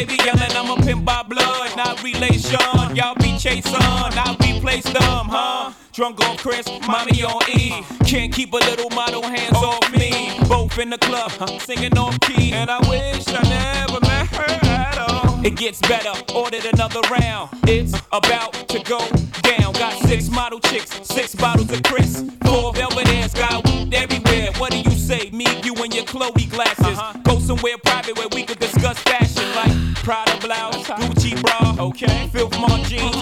Drunk 5.94 6.28
on 6.28 6.38
Cris, 6.38 6.66
mommy 6.88 7.24
on 7.24 7.40
E. 7.56 7.84
Can't 8.04 8.34
keep 8.34 8.52
a 8.52 8.58
little 8.58 8.90
model 8.90 9.22
hands 9.22 9.56
off 9.58 9.92
me. 9.92 10.40
Both 10.50 10.80
in 10.80 10.90
the 10.90 10.98
club, 10.98 11.32
singing 11.62 11.96
off 11.96 12.20
key. 12.22 12.52
And 12.52 12.72
I 12.72 12.80
wish 12.90 13.28
I 13.28 13.44
never 13.44 14.00
met 14.02 14.28
her 14.36 14.68
at 14.72 14.98
all. 14.98 15.46
It 15.46 15.56
gets 15.56 15.80
better, 15.82 16.12
ordered 16.34 16.66
another 16.66 17.00
round. 17.12 17.52
It's 17.68 17.94
about 18.12 18.54
to 18.70 18.80
go 18.80 19.08
down. 19.44 19.74
Got 19.74 19.94
six 20.08 20.30
model 20.30 20.60
chicks, 20.62 20.90
six 21.08 21.36
bottles 21.36 21.72
of 21.72 21.84
Cris. 21.84 22.28
Four 22.44 22.74
velvet 22.74 23.08
ass, 23.10 23.36
got 23.36 23.64
weed 23.68 23.94
everywhere. 23.94 24.52
What 24.58 24.72
do 24.72 24.80
you 24.80 24.98
say? 24.98 25.30
Me, 25.32 25.46
you, 25.64 25.76
and 25.76 25.94
your 25.94 26.06
Chloe 26.06 26.48
glasses. 26.48 26.98
Uh-huh. 26.98 27.20
Go 27.22 27.38
somewhere 27.38 27.78
private 27.78 28.18
where 28.18 28.30
we 28.34 28.42
could 28.42 28.58
discuss 28.58 28.98
fashion 28.98 29.46
like 29.56 29.96
Prada 30.04 30.40
blouse, 30.40 30.88
Gucci 30.88 31.40
bra, 31.40 31.86
okay? 31.86 32.28
Filth 32.34 32.60
Mart 32.60 32.82
jeans, 32.88 33.16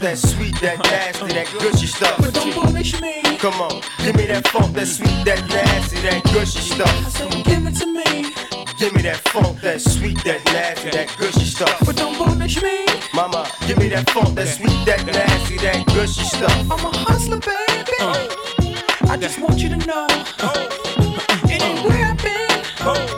that 0.00 0.18
sweet, 0.18 0.54
that 0.60 0.78
nasty, 0.84 1.26
that 1.34 1.46
gushy 1.58 1.86
stuff. 1.86 2.16
But 2.18 2.34
don't 2.34 2.54
bullish 2.54 3.00
me. 3.00 3.22
Come 3.38 3.60
on, 3.60 3.82
give 3.98 4.16
me 4.16 4.26
that 4.26 4.46
funk, 4.48 4.74
that 4.74 4.86
sweet, 4.86 5.24
that 5.24 5.46
nasty, 5.48 6.00
that 6.00 6.22
gushy 6.24 6.58
I 6.58 6.74
stuff. 6.74 7.10
said 7.10 7.44
give 7.44 7.66
it 7.66 7.74
to 7.76 7.86
me. 7.86 8.34
Give 8.78 8.94
me 8.94 9.02
that 9.02 9.16
funk, 9.28 9.60
that 9.62 9.80
sweet, 9.80 10.22
that 10.24 10.44
nasty, 10.46 10.90
that 10.90 11.14
gushy 11.18 11.44
stuff. 11.44 11.76
But 11.84 11.96
don't 11.96 12.16
bullish 12.16 12.62
me. 12.62 12.86
Mama, 13.12 13.50
give 13.66 13.78
me 13.78 13.88
that 13.88 14.08
funk, 14.10 14.34
that 14.36 14.48
sweet, 14.48 14.84
that 14.86 15.04
nasty, 15.06 15.56
that 15.58 15.84
gushy 15.86 16.24
stuff. 16.24 16.56
I'm 16.70 16.84
a 16.84 16.96
hustler, 16.98 17.40
baby. 17.40 17.92
Uh. 18.00 19.10
I 19.10 19.16
just 19.16 19.40
want 19.40 19.58
you 19.58 19.68
to 19.70 19.78
know. 19.78 20.06
Oh. 20.40 20.68
It 21.44 21.62
ain't 21.62 21.84
where 21.84 22.04
I've 22.04 22.22
been. 22.22 22.62
But 22.84 23.17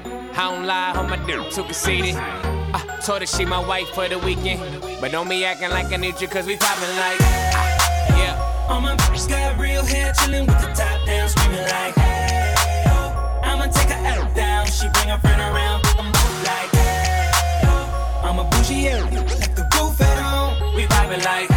I 0.33 0.49
don't 0.49 0.65
lie, 0.65 0.93
on 0.93 1.09
my 1.09 1.17
dick 1.25 1.49
too 1.51 1.63
conceited. 1.63 2.15
I 2.15 2.99
told 3.05 3.21
her 3.21 3.27
she 3.27 3.45
my 3.45 3.59
wife 3.59 3.87
for 3.89 4.07
the 4.07 4.17
weekend. 4.19 4.61
But 5.01 5.11
don't 5.11 5.27
be 5.29 5.43
acting 5.45 5.69
like 5.69 5.91
I 5.91 5.97
need 5.97 6.19
you, 6.21 6.27
cause 6.27 6.45
we 6.45 6.57
poppin' 6.57 6.95
like. 6.97 7.17
ah, 7.21 8.17
Yeah. 8.17 8.67
All 8.69 8.81
my 8.81 8.95
bitches 8.95 9.27
got 9.27 9.59
real 9.59 9.83
hair, 9.83 10.13
chillin' 10.13 10.47
with 10.47 10.59
the 10.61 10.67
top 10.73 11.05
down, 11.05 11.27
screaming 11.29 11.61
like, 11.61 11.95
hey, 11.95 12.83
oh. 12.87 13.41
I'ma 13.43 13.65
take 13.67 13.89
her 13.89 14.05
out 14.07 14.33
down. 14.35 14.65
She 14.67 14.87
bring 14.93 15.09
her 15.09 15.19
friend 15.19 15.41
around, 15.41 15.85
I'm 15.99 16.11
like, 16.47 16.71
hey, 16.71 17.31
oh. 17.65 18.21
I'm 18.23 18.39
a 18.39 18.43
bougie, 18.49 18.75
yeah, 18.85 19.03
Like 19.39 19.55
the 19.55 19.67
roof 19.77 19.99
at 20.01 20.17
home. 20.17 20.75
We 20.75 20.85
poppin' 20.87 21.21
like. 21.23 21.50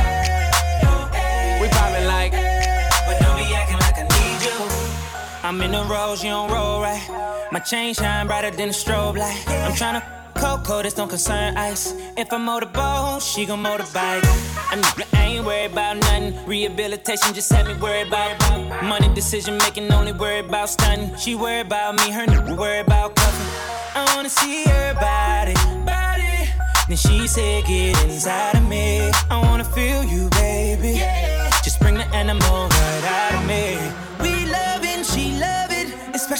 I'm 5.54 5.62
in 5.62 5.70
the 5.70 5.84
rose, 5.84 6.24
you 6.24 6.30
don't 6.30 6.50
roll 6.50 6.80
right. 6.80 7.46
My 7.52 7.60
chain 7.60 7.94
shine 7.94 8.26
brighter 8.26 8.50
than 8.50 8.70
a 8.70 8.72
strobe 8.72 9.16
light. 9.16 9.40
I'm 9.46 9.70
tryna 9.70 10.02
cocoa, 10.34 10.82
this 10.82 10.94
don't 10.94 11.08
concern 11.08 11.56
ice. 11.56 11.94
If 12.16 12.32
I 12.32 12.38
motorboat, 12.38 13.22
she 13.22 13.46
gon' 13.46 13.62
motorbike. 13.62 14.24
I 14.72 15.06
ain't 15.14 15.46
worried 15.46 15.70
about 15.70 15.98
nothing. 15.98 16.44
Rehabilitation 16.44 17.34
just 17.34 17.52
had 17.52 17.68
me 17.68 17.74
worried 17.74 18.08
about 18.08 18.82
money. 18.82 19.14
Decision 19.14 19.56
making, 19.58 19.92
only 19.92 20.12
worried 20.12 20.46
about 20.46 20.70
stunning. 20.70 21.16
She 21.16 21.36
worried 21.36 21.66
about 21.66 21.94
me, 22.00 22.10
her 22.10 22.26
nigga 22.26 22.58
worried 22.58 22.86
about 22.86 23.14
cuffing. 23.14 23.46
I 23.94 24.12
wanna 24.16 24.30
see 24.30 24.64
her 24.64 24.94
body, 24.94 25.54
body. 25.86 26.50
Then 26.88 26.96
she 26.96 27.28
said, 27.28 27.64
Get 27.64 28.02
inside 28.02 28.56
of 28.56 28.68
me. 28.68 29.08
I 29.30 29.40
wanna 29.40 29.62
feel 29.62 30.02
you, 30.02 30.28
baby. 30.30 31.00
Just 31.62 31.78
bring 31.78 31.94
the 31.94 32.06
animal 32.12 32.68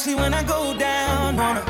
especially 0.05 0.23
when 0.23 0.35
I 0.35 0.43
go 0.43 0.77
down 0.77 1.39
on 1.39 1.57
her. 1.57 1.65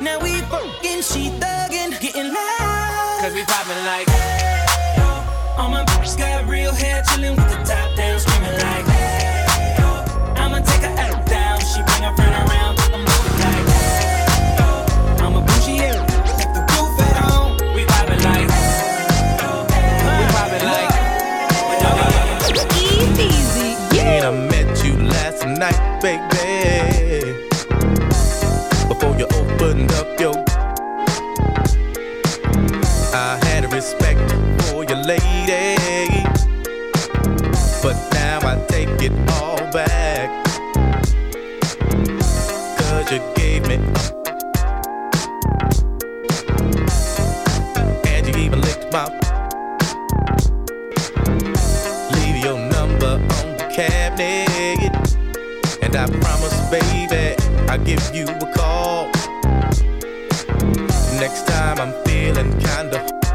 Now 0.00 0.18
we 0.20 0.40
fucking, 0.48 1.02
she 1.02 1.28
thuggin', 1.38 2.00
getting 2.00 2.32
loud. 2.32 3.18
Cause 3.20 3.34
we 3.34 3.44
poppin' 3.44 3.84
like. 3.84 4.08
All 5.58 5.68
my 5.68 5.84
bitches 5.84 6.16
got 6.16 6.48
real 6.48 6.72
hair, 6.72 7.02
chillin' 7.02 7.36
with 7.36 7.48
the 7.50 7.56
top 7.64 7.94
down, 7.94 8.18
screaming 8.20 8.52
like. 8.52 8.86
hey, 8.86 9.76
oh. 9.80 10.34
I'ma 10.36 10.60
take 10.60 10.80
her 10.80 10.96
out 10.96 11.26
down. 11.26 11.60
She 11.60 11.82
bring 11.82 12.02
her 12.08 12.14
friend 12.16 12.34
around, 12.48 12.80
I'm 12.80 13.04
moving 13.04 13.36
like. 13.44 13.68
hey, 13.68 14.26
oh. 14.64 15.24
I'm 15.24 15.36
a 15.36 15.40
bougie, 15.42 15.76
yeah, 15.76 16.00
left 16.38 16.54
the 16.56 16.62
roof 16.72 17.00
at 17.04 17.16
home. 17.28 17.52
We 17.74 17.84
poppin' 17.84 18.22
like. 18.24 18.48
We 20.16 20.24
poppin' 20.32 20.64
like. 20.72 20.92
Easy, 23.20 23.76
And 24.00 24.24
I 24.24 24.30
met 24.48 24.84
you 24.84 24.94
last 24.96 25.44
night, 25.44 26.00
baby. 26.00 26.37
You 29.78 29.86
up 29.96 30.20
your. 30.20 30.34
I 33.14 33.38
had 33.44 33.64
a 33.64 33.68
respect 33.68 34.20
for 34.64 34.84
your 34.84 34.98
lady. 35.04 35.76
But 37.82 37.96
now 38.12 38.38
I 38.42 38.64
take 38.68 38.88
it 39.02 39.12
all 39.30 39.58
back. 39.72 40.28
Cause 42.78 43.12
you 43.12 43.20
gave 43.36 43.66
me. 43.68 43.76
And 48.06 48.26
you 48.26 48.34
even 48.36 48.60
licked 48.60 48.92
my. 48.92 49.06
Leave 52.14 52.44
your 52.44 52.58
number 52.58 53.14
on 53.38 53.56
the 53.58 53.70
cabinet. 53.72 54.92
And 55.82 55.94
I 55.94 56.06
promise, 56.06 56.56
baby, 56.70 57.36
I'll 57.68 57.84
give 57.84 58.02
you 58.14 58.26
a 58.28 58.57
feeling 62.28 62.52
kinda. 62.60 63.27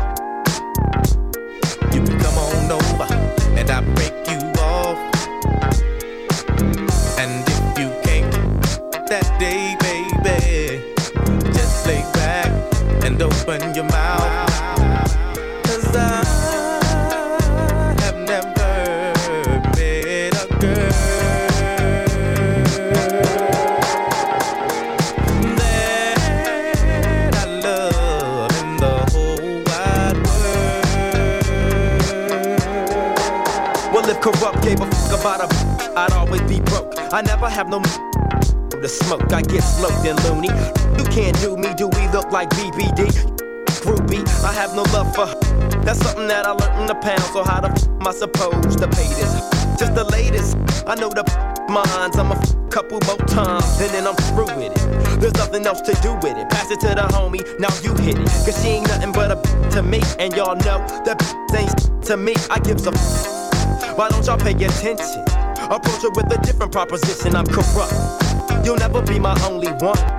I'd 36.03 36.11
always 36.11 36.41
be 36.41 36.59
broke. 36.59 36.91
I 37.13 37.21
never 37.21 37.47
have 37.47 37.69
no 37.69 37.81
to 37.81 38.89
smoke. 38.89 39.31
I 39.31 39.41
get 39.41 39.61
smoked 39.61 40.05
and 40.05 40.21
loony. 40.25 40.49
You 40.99 41.05
can't 41.05 41.39
do 41.39 41.55
me. 41.55 41.73
Do 41.75 41.87
we 41.87 42.09
look 42.09 42.29
like 42.29 42.49
BBD? 42.49 43.07
Groupie, 43.87 44.27
I 44.43 44.51
have 44.51 44.75
no 44.75 44.83
love 44.91 45.15
for. 45.15 45.27
That's 45.85 45.99
something 45.99 46.27
that 46.27 46.45
I 46.45 46.51
learned 46.51 46.81
in 46.81 46.87
the 46.87 46.95
pound. 46.95 47.23
So 47.31 47.45
how 47.45 47.61
the 47.61 47.69
f 47.69 47.87
am 47.87 48.05
I 48.05 48.11
supposed 48.11 48.79
to 48.79 48.87
pay 48.89 49.07
this? 49.15 49.31
Just 49.79 49.95
the 49.95 50.03
latest. 50.11 50.57
I 50.85 50.95
know 50.95 51.07
the 51.07 51.23
minds. 51.69 52.17
I'm 52.17 52.31
a 52.31 52.39
couple 52.69 52.99
more 53.07 53.23
times 53.25 53.79
and 53.79 53.91
then 53.95 54.05
I'm 54.05 54.15
through 54.27 54.51
with 54.59 54.75
it. 54.75 55.21
There's 55.21 55.35
nothing 55.35 55.65
else 55.65 55.79
to 55.87 55.93
do 56.01 56.15
with 56.15 56.35
it. 56.35 56.49
Pass 56.49 56.69
it 56.69 56.81
to 56.81 56.89
the 56.99 57.07
homie. 57.15 57.47
Now 57.61 57.71
you 57.79 57.95
hit 58.03 58.19
it. 58.19 58.27
Cause 58.43 58.61
she 58.61 58.75
ain't 58.75 58.87
nothing 58.89 59.13
but 59.13 59.31
a 59.31 59.69
to 59.71 59.81
me. 59.81 60.01
And 60.19 60.35
y'all 60.35 60.57
know 60.67 60.83
that 61.07 61.15
ain't 61.55 62.03
to 62.07 62.17
me. 62.17 62.35
I 62.49 62.59
gives 62.59 62.87
a 62.87 62.91
f- 62.91 63.97
Why 63.97 64.09
don't 64.09 64.25
y'all 64.27 64.37
pay 64.37 64.51
attention? 64.51 65.23
Approach 65.69 66.01
her 66.03 66.09
with 66.09 66.31
a 66.31 66.39
different 66.43 66.71
proposition. 66.71 67.35
I'm 67.35 67.45
corrupt. 67.45 67.93
You'll 68.65 68.77
never 68.77 69.01
be 69.01 69.19
my 69.19 69.35
only 69.45 69.71
one. 69.71 70.12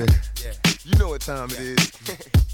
In 0.00 0.06
me. 0.06 0.12
You 0.84 0.98
know 0.98 1.08
what 1.08 1.20
time 1.20 1.48
it 1.50 1.60
is. 1.60 2.36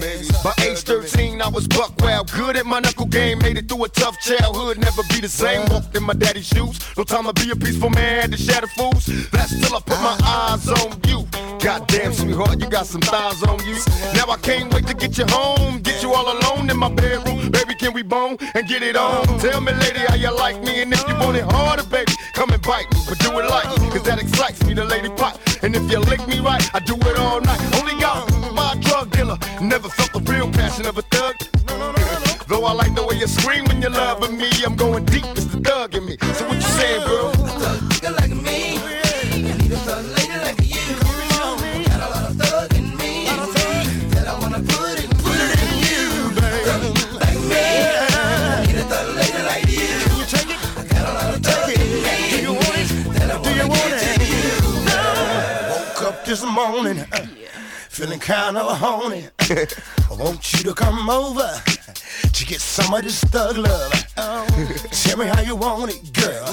Maybe 0.00 0.26
By 0.42 0.52
age 0.62 0.80
13, 0.80 1.40
I 1.40 1.48
was 1.48 1.68
buck 1.68 1.92
wild. 2.00 2.30
Good 2.32 2.56
at 2.56 2.66
my 2.66 2.80
knuckle 2.80 3.06
game, 3.06 3.38
made 3.38 3.56
it 3.56 3.68
through 3.68 3.84
a 3.84 3.88
tough 3.88 4.18
childhood. 4.20 4.78
Never 4.78 5.02
be 5.10 5.20
the 5.20 5.28
same. 5.28 5.68
Walked 5.68 5.96
in 5.96 6.02
my 6.02 6.14
daddy's 6.14 6.46
shoes. 6.46 6.78
No 6.96 7.04
time 7.04 7.24
to 7.24 7.32
be 7.32 7.50
a 7.50 7.56
peaceful 7.56 7.90
man, 7.90 8.22
had 8.22 8.32
to 8.32 8.38
shatter 8.38 8.66
fools. 8.68 9.06
That's 9.30 9.58
till 9.60 9.76
I 9.76 9.80
put 9.80 10.00
my 10.00 10.18
eyes 10.24 10.68
on 10.68 11.00
you. 11.06 11.26
Goddamn, 11.60 12.14
sweetheart, 12.14 12.58
you 12.60 12.68
got 12.68 12.86
some 12.86 13.02
thighs 13.02 13.42
on 13.42 13.58
you. 13.66 13.76
Now 14.14 14.32
I 14.32 14.38
can't 14.40 14.72
wait 14.72 14.86
to 14.86 14.94
get 14.94 15.18
you 15.18 15.26
home. 15.28 15.80
Get 15.82 16.02
you 16.02 16.12
all 16.14 16.26
alone 16.38 16.70
in 16.70 16.78
my 16.78 16.88
bedroom. 16.90 17.50
Baby, 17.50 17.74
can 17.74 17.92
we 17.92 18.02
bone 18.02 18.38
and 18.54 18.66
get 18.66 18.82
it 18.82 18.96
on? 18.96 19.26
Tell 19.38 19.60
me, 19.60 19.72
lady, 19.72 20.00
how 20.08 20.14
you 20.14 20.34
like 20.34 20.62
me. 20.62 20.82
And 20.82 20.92
if 20.92 21.06
you 21.06 21.14
want 21.16 21.36
it 21.36 21.44
harder, 21.44 21.84
baby, 21.84 22.12
come 22.32 22.50
and 22.50 22.62
bite 22.62 22.90
me. 22.92 23.00
But 23.08 23.18
do 23.18 23.38
it 23.38 23.48
like, 23.50 23.66
cause 23.92 24.02
that 24.04 24.18
excites 24.20 24.64
me, 24.64 24.74
the 24.74 24.84
lady 24.84 25.10
pot. 25.10 25.38
And 25.62 25.76
if 25.76 25.90
you 25.90 25.98
lick 26.00 26.26
me 26.26 26.40
right, 26.40 26.64
I 26.74 26.80
do 26.80 26.96
it 26.96 27.18
all 27.18 27.40
night. 27.42 27.60
Only 27.78 28.00
got 28.00 28.26
my 28.54 28.74
drug 28.80 29.10
dealer. 29.10 29.29
Never 29.60 29.88
felt 29.88 30.12
the 30.12 30.20
real 30.32 30.50
passion 30.50 30.86
of 30.86 30.98
a 30.98 31.02
thug. 31.02 31.34
Though 32.48 32.64
I 32.64 32.72
like 32.72 32.94
the 32.96 33.06
way 33.06 33.16
you 33.16 33.28
scream 33.28 33.64
when 33.66 33.80
you're 33.80 33.90
loving 33.90 34.36
me, 34.36 34.50
I'm 34.66 34.74
going 34.74 35.04
deep. 35.04 35.24
It's 35.36 35.44
the 35.44 35.60
thug 35.60 35.94
in 35.94 36.04
me. 36.04 36.16
So 36.34 36.48
what 36.48 36.56
you 36.56 36.62
saying, 36.62 37.06
girl? 37.06 37.32
Nigga 37.32 38.10
like 38.18 38.30
me. 38.30 38.78
I 38.78 39.56
need 39.56 39.70
a 39.70 39.76
thug 39.86 40.04
lady 40.16 40.36
like 40.42 40.58
you. 40.66 40.96
Got 41.86 42.00
a 42.00 42.10
lot 42.10 42.24
of 42.30 42.36
thug 42.42 42.74
in 42.74 42.96
me. 42.96 43.26
That 44.14 44.26
I 44.26 44.34
wanna 44.40 44.58
put 44.58 44.98
it, 44.98 45.10
put 45.22 45.38
it 45.38 45.62
in 45.62 45.78
you, 45.86 46.34
baby. 46.34 46.90
Like 47.22 47.38
me. 47.46 47.62
I 47.62 48.66
need 48.66 48.78
a 48.82 48.84
thug 48.90 49.14
lady 49.14 49.42
like 49.46 49.66
you. 49.70 49.94
Can 50.02 50.18
you 50.18 50.26
take 50.26 50.50
it? 50.50 50.58
I 50.74 50.82
got 50.90 51.06
a 51.06 51.12
lot 51.14 51.30
of 51.36 51.40
thug 51.46 51.70
in 51.70 51.86
me. 52.02 52.14
Do 52.30 52.36
you 52.42 52.54
want 52.58 52.76
it? 52.82 52.88
That 53.14 53.30
I 53.30 53.36
wanna 53.38 53.68
get 53.70 54.18
to 54.18 54.26
you. 54.26 54.58
Woke 55.70 56.02
up 56.02 56.16
this 56.24 56.42
morning, 56.44 56.98
uh, 57.12 57.26
feeling 58.00 58.18
kind 58.18 58.56
of 58.56 58.78
horny. 58.78 59.26
I 59.40 60.14
want 60.18 60.54
you 60.54 60.62
to 60.64 60.74
come 60.74 61.10
over 61.10 61.50
to 62.32 62.46
get 62.46 62.60
some 62.60 62.94
of 62.94 63.02
this 63.02 63.22
thug 63.24 63.58
love. 63.58 63.92
Tell 64.90 65.18
me 65.18 65.26
how 65.26 65.42
you 65.42 65.54
want 65.54 65.92
it, 65.94 66.10
girl. 66.14 66.46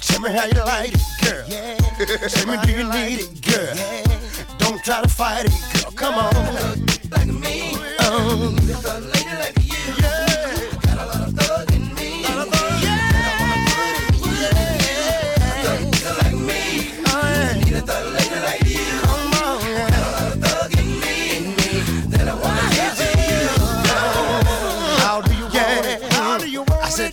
Tell 0.00 0.20
me 0.20 0.30
how 0.30 0.44
you 0.44 0.62
like 0.64 0.92
it, 0.94 1.02
girl. 1.24 2.28
Tell 2.28 2.46
me 2.46 2.58
do 2.64 2.70
you 2.70 2.84
need 2.84 3.18
it, 3.24 3.42
girl. 3.42 4.58
Don't 4.58 4.80
try 4.84 5.02
to 5.02 5.08
fight 5.08 5.46
it, 5.46 5.82
girl. 5.82 5.92
Come 5.92 6.14
on. 6.14 6.86
Like 7.10 7.26
me. 7.26 7.74
Um, 8.06 9.57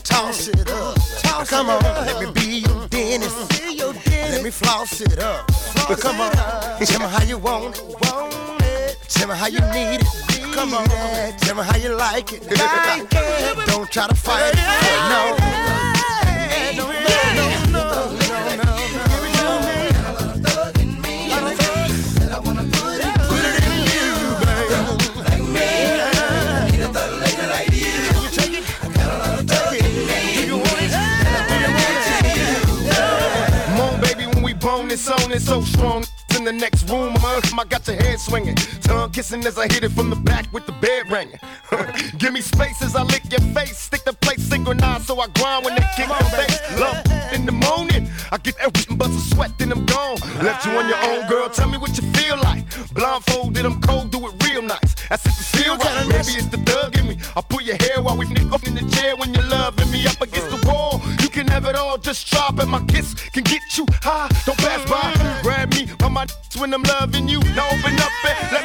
toss 0.05 0.47
it 0.47 0.69
up. 0.69 0.95
Toss 1.21 1.49
come 1.49 1.69
on, 1.69 1.81
let 1.83 2.21
me 2.21 2.31
be 2.31 2.59
your 2.59 2.87
dentist. 2.87 3.35
Let 4.31 4.43
me 4.43 4.51
floss 4.51 5.01
it 5.01 5.19
up. 5.19 5.51
Come 5.99 6.21
on, 6.21 6.31
tell 6.31 6.99
me 6.99 7.07
how 7.07 7.23
you 7.23 7.37
want 7.37 7.77
it. 8.61 8.97
Tell 9.09 9.27
me 9.27 9.35
how 9.35 9.47
you 9.47 9.59
need 9.59 10.01
it. 10.01 10.53
Come 10.53 10.73
on, 10.73 10.87
tell 11.39 11.55
me 11.55 11.63
how 11.63 11.77
you 11.77 11.95
like 11.95 12.31
it. 12.33 12.41
Don't 13.67 13.91
try 13.91 14.07
to 14.07 14.15
fight 14.15 14.53
it. 14.53 14.59
No, 15.09 15.94
this 34.95 35.09
on, 35.09 35.31
it's 35.31 35.45
so 35.45 35.61
strong. 35.61 36.05
In 36.37 36.43
the 36.43 36.51
next 36.51 36.89
room? 36.89 37.15
I 37.17 37.63
got 37.69 37.87
your 37.87 37.95
head 37.97 38.19
swinging. 38.19 38.55
Tongue 38.81 39.11
kissing 39.11 39.45
as 39.45 39.57
I 39.57 39.63
hit 39.63 39.83
it 39.83 39.91
from 39.91 40.09
the 40.09 40.15
back 40.15 40.51
with 40.53 40.65
the 40.65 40.73
bed 40.73 41.09
ringing. 41.09 41.39
Give 42.17 42.33
me 42.33 42.41
space 42.41 42.81
as 42.81 42.95
I 42.95 43.03
lick 43.03 43.23
your 43.31 43.41
face. 43.53 43.77
Stick 43.77 44.03
the 44.03 44.13
plate 44.13 44.39
synchronized 44.39 45.05
so 45.05 45.19
I 45.19 45.27
grind 45.27 45.63
when 45.65 45.75
they 45.75 45.85
kick 45.95 46.07
the 46.07 46.25
face. 46.39 46.59
Love 46.79 46.99
in 47.33 47.45
the 47.45 47.53
morning. 47.53 48.09
I 48.31 48.37
get 48.37 48.55
everything 48.59 48.97
but 48.97 49.07
some 49.07 49.19
sweat, 49.33 49.57
then 49.57 49.71
I'm 49.71 49.85
gone. 49.85 50.17
Left 50.43 50.65
you 50.65 50.71
on 50.71 50.87
your 50.89 51.01
own, 51.09 51.27
girl. 51.29 51.49
Tell 51.49 51.69
me 51.69 51.77
what 51.77 51.95
you 51.97 52.03
feel 52.11 52.37
like. 52.37 52.63
Blindfolded, 52.93 53.65
I'm 53.65 53.79
cold, 53.81 54.11
do 54.11 54.19
it 54.27 54.33
real 54.43 54.61
nice. 54.61 54.95
That's 55.09 55.25
if 55.25 55.37
you 55.39 55.63
feel 55.63 55.77
right. 55.77 56.05
Maybe 56.07 56.33
it's 56.39 56.47
the 56.47 56.57
thug 56.65 56.97
in 56.97 57.07
me. 57.07 57.17
I 57.37 57.41
pull 57.41 57.61
your 57.61 57.77
hair 57.77 58.01
while 58.01 58.17
we 58.17 58.27
nick 58.27 58.51
up 58.51 58.67
in 58.67 58.75
the 58.75 58.85
chair 58.95 59.15
when 59.15 59.33
you're 59.33 59.47
loving 59.47 59.89
me 59.89 60.05
up 60.05 60.21
against 60.21 60.49
the 60.49 60.67
wall. 60.67 61.01
You 61.21 61.29
can 61.29 61.47
have 61.47 61.65
it 61.65 61.75
all, 61.75 61.97
just 61.97 62.29
drop 62.29 62.59
it. 62.59 62.67
My 62.67 62.83
kiss 62.85 63.13
can 63.31 63.44
you 63.77 63.85
high. 64.01 64.29
Don't 64.45 64.57
pass 64.57 64.83
by. 64.89 65.41
Grab 65.41 65.73
me 65.73 65.87
by 65.97 66.09
my 66.09 66.25
when 66.57 66.73
I'm 66.73 66.83
loving 66.83 67.27
you. 67.27 67.39
Now 67.55 67.67
open 67.67 67.95
up 67.99 68.11
and 68.25 68.51
let 68.51 68.64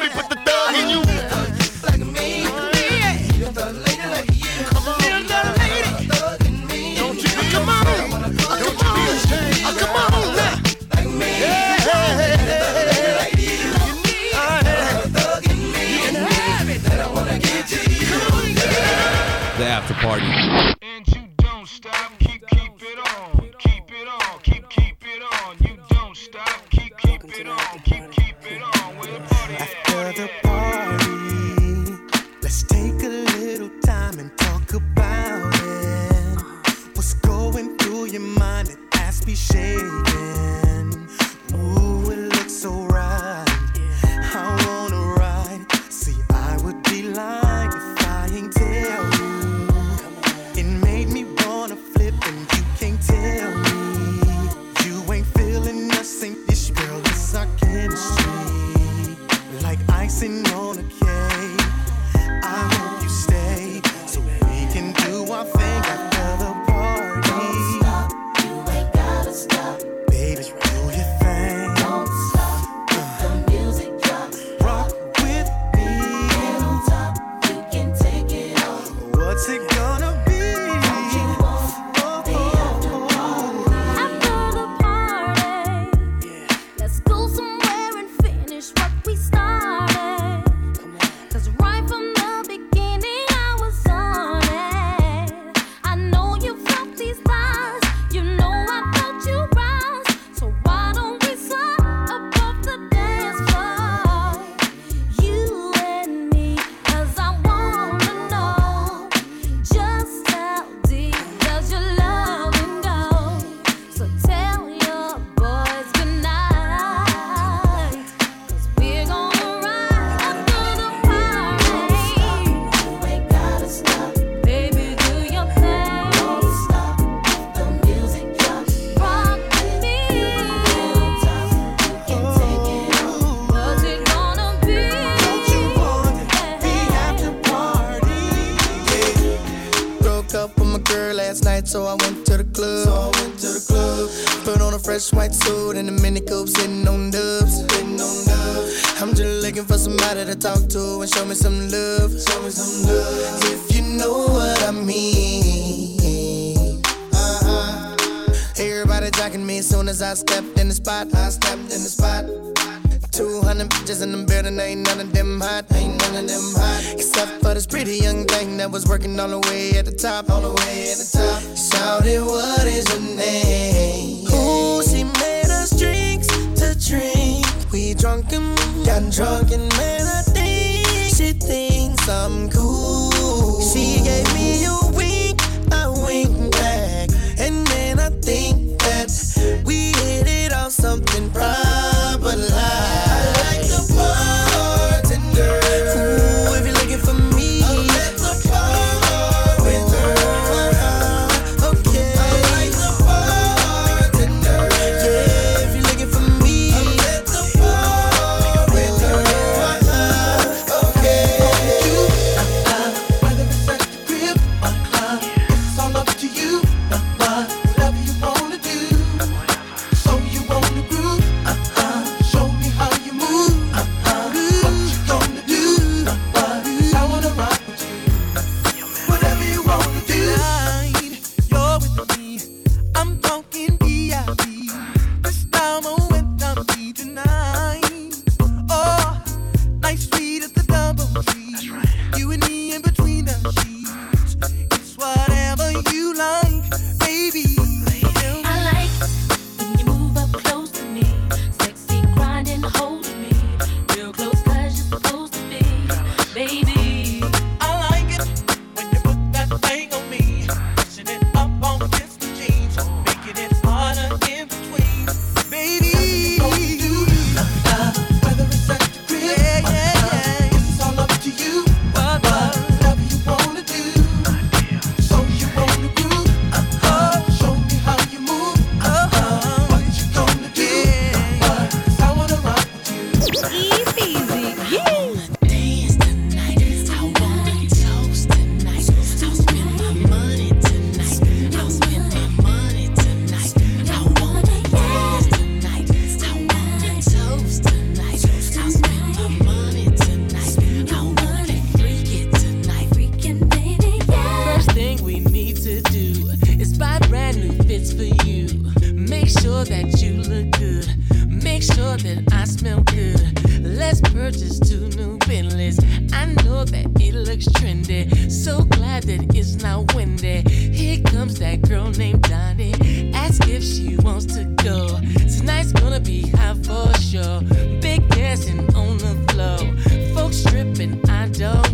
show 331.41 331.70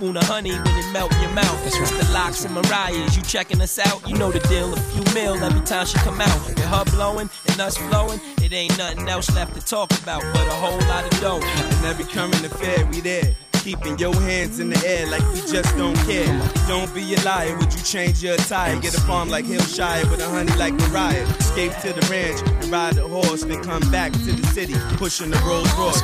spoon 0.00 0.16
of 0.16 0.22
honey 0.22 0.52
when 0.52 0.78
it 0.78 0.92
melt 0.94 1.12
in 1.16 1.20
your 1.20 1.32
mouth. 1.32 1.62
That's 1.62 1.78
right. 1.78 2.00
The 2.00 2.12
LOX 2.14 2.46
and 2.46 2.54
Mariah's, 2.54 3.14
you 3.14 3.22
checking 3.22 3.60
us 3.60 3.78
out, 3.78 4.08
you 4.08 4.16
know 4.16 4.30
the 4.30 4.40
deal. 4.48 4.72
A 4.72 4.76
few 4.76 5.04
mil 5.12 5.36
every 5.44 5.60
time 5.60 5.84
she 5.84 5.98
come 5.98 6.18
out. 6.22 6.48
With 6.48 6.58
her 6.58 6.84
blowing 6.96 7.28
and 7.48 7.60
us 7.60 7.76
flowing, 7.76 8.18
it 8.40 8.50
ain't 8.50 8.78
nothing 8.78 9.06
else 9.10 9.30
left 9.34 9.54
to 9.56 9.60
talk 9.60 9.90
about 10.02 10.22
but 10.32 10.46
a 10.46 10.56
whole 10.56 10.80
lot 10.88 11.04
of 11.04 11.20
dough. 11.20 11.40
And 11.42 11.84
every 11.84 12.06
coming 12.06 12.40
to 12.40 12.48
fair, 12.48 12.86
we 12.86 13.00
there. 13.00 13.34
Keeping 13.62 13.98
your 13.98 14.14
hands 14.14 14.58
in 14.58 14.70
the 14.70 14.82
air 14.86 15.06
like 15.06 15.20
you 15.36 15.42
just 15.46 15.76
don't 15.76 15.96
care. 16.08 16.32
Don't 16.66 16.92
be 16.94 17.14
a 17.14 17.20
liar, 17.20 17.54
would 17.58 17.70
you 17.70 17.82
change 17.82 18.22
your 18.22 18.34
attire? 18.36 18.80
Get 18.80 18.96
a 18.96 19.00
farm 19.02 19.28
like 19.28 19.44
Hillshire 19.44 20.10
with 20.10 20.22
a 20.22 20.28
honey 20.30 20.56
like 20.56 20.72
Mariah. 20.72 21.26
Escape 21.40 21.72
to 21.82 21.92
the 21.92 22.06
ranch 22.10 22.40
and 22.40 22.72
ride 22.72 22.96
a 22.96 23.06
horse, 23.06 23.42
then 23.44 23.62
come 23.62 23.82
back 23.90 24.12
to 24.12 24.32
the 24.32 24.46
city, 24.46 24.76
pushing 24.96 25.30
the 25.30 25.38
Rolls 25.44 25.70
Royce. 25.76 26.00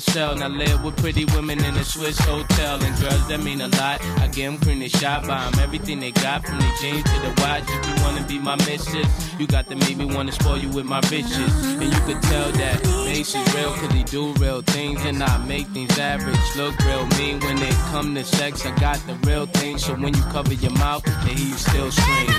Start 0.00 0.36
to. 0.36 0.48
Now 0.48 0.48
live 0.48 0.84
with 0.84 0.96
pretty 0.96 1.24
women 1.26 1.64
in 1.64 1.76
a 1.76 1.84
Swiss 1.84 2.18
hotel. 2.18 2.82
And 2.82 3.00
girls 3.00 3.26
that 3.28 3.40
mean 3.42 3.60
a 3.60 3.68
lot. 3.68 4.00
I 4.18 4.28
get 4.28 4.60
them 4.60 4.78
they 4.78 4.88
shot 4.88 5.26
by 5.26 5.46
'em. 5.46 5.58
Everything 5.58 5.98
they 5.98 6.12
got 6.12 6.46
from 6.46 6.58
the 6.58 6.70
jeans 6.80 7.02
to 7.04 7.16
the 7.20 7.32
watch. 7.42 7.64
If 7.66 7.88
you 7.88 8.04
wanna 8.04 8.22
be 8.22 8.38
my 8.38 8.56
missus, 8.56 9.08
you 9.38 9.46
got 9.46 9.68
to 9.70 9.76
make 9.76 9.96
me 9.96 10.04
wanna 10.04 10.32
spoil 10.32 10.58
you 10.58 10.68
with 10.68 10.84
my 10.84 11.00
riches. 11.10 11.52
And 11.80 11.92
you 11.92 12.00
could 12.06 12.22
tell 12.22 12.50
that 12.52 12.84
Mase 13.06 13.34
is 13.34 13.54
real, 13.54 13.72
cause 13.72 13.92
he 13.92 14.04
do 14.04 14.32
real 14.34 14.62
things. 14.62 15.04
And 15.04 15.22
I 15.22 15.38
make 15.38 15.66
things 15.68 15.98
average 15.98 16.38
look 16.56 16.78
real 16.84 17.06
mean. 17.18 17.40
When 17.40 17.60
it 17.60 17.74
come 17.90 18.14
to 18.14 18.24
sex, 18.24 18.64
I 18.66 18.70
got 18.78 18.98
the 19.06 19.14
real 19.26 19.46
thing. 19.46 19.78
So 19.78 19.94
when 19.94 20.14
you 20.14 20.22
cover 20.30 20.54
your 20.54 20.72
mouth, 20.72 21.02
then 21.04 21.36
he 21.36 21.50
still 21.52 21.90
scream. 21.90 22.30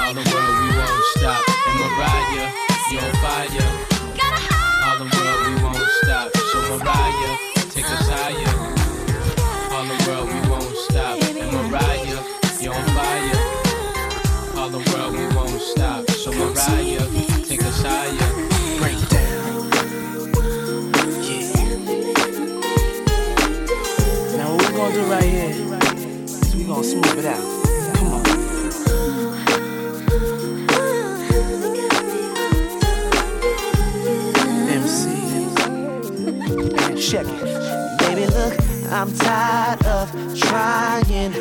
All 0.00 0.14
the 0.14 0.24
world, 0.30 0.54
we 0.62 0.68
won't 0.78 1.04
stop. 1.16 1.42
And 1.68 1.76
Mariah, 1.80 2.50
you 2.90 2.98
on 2.98 3.12
fire. 3.24 3.70
All 4.84 4.96
the 5.02 5.08
world, 5.16 5.40
we 5.46 5.62
won't 5.62 5.88
stop. 6.02 6.43
Mariah, 6.70 7.36
take 7.70 7.84
us 7.90 8.08
higher. 8.08 8.54
All 9.72 9.84
the 9.84 9.98
world, 10.08 10.28
we 10.28 10.40
won't 10.50 10.76
stop. 10.88 11.20
And 11.22 11.52
Mariah, 11.52 12.22
you 12.60 12.72
on 12.72 12.84
fire. 12.96 13.40
All 14.56 14.70
the 14.70 14.82
world, 14.90 15.12
we 15.12 15.26
won't 15.36 15.60
stop. 15.60 16.08
So 16.10 16.32
Mariah, 16.32 17.06
take 17.44 17.62
us 17.62 17.82
higher. 17.82 18.30
Break 18.80 19.00
down. 19.08 19.70
Now 24.36 24.54
what 24.54 24.70
we 24.70 24.76
gonna 24.76 24.94
do 24.94 25.04
right 25.10 25.22
here 25.24 25.50
is 26.24 26.54
we 26.56 26.64
gonna 26.64 26.84
smooth 26.84 27.18
it 27.18 27.26
out. 27.26 27.63
Check 37.14 37.26
it. 37.28 37.98
Baby, 38.00 38.26
look, 38.26 38.54
I'm 38.90 39.14
tired 39.14 39.86
of 39.86 40.10
trying 40.36 41.32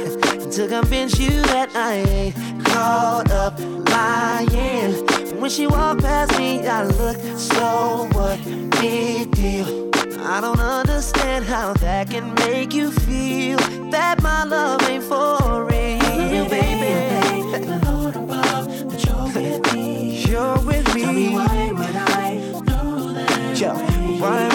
to 0.52 0.68
convince 0.68 1.18
you 1.18 1.32
that 1.50 1.76
I 1.76 1.94
ain't 1.96 2.64
caught 2.64 3.32
up 3.32 3.60
lying. 3.90 4.94
When 5.42 5.50
she 5.50 5.66
walked 5.66 6.02
past 6.02 6.38
me, 6.38 6.68
I 6.68 6.84
look 6.84 7.18
so 7.40 8.08
what 8.12 8.38
big 8.80 9.32
deal. 9.32 9.90
I 10.22 10.42
don't 10.42 10.60
understand 10.60 11.46
how 11.46 11.74
that 11.74 12.12
can 12.12 12.36
make 12.36 12.76
you 12.76 12.92
feel 12.92 13.58
that 13.90 14.22
my 14.22 14.44
love 14.44 14.88
ain't 14.88 15.04
for 15.04 15.66
real, 15.66 16.50
baby. 16.50 17.66
The 17.66 17.82
Lord 17.84 18.16
above, 18.16 18.68
but 18.90 19.04
you're 19.04 19.26
with 19.34 19.74
me. 19.74 20.24
You're 20.24 20.60
with 20.60 20.94
me. 20.94 21.02
Tell 21.02 21.14
me 21.14 21.30
why 21.34 21.72
would 21.72 21.96
I 21.96 22.62
throw 22.64 23.14
that 23.14 23.60
Yo, 23.60 23.74
why 24.22 24.53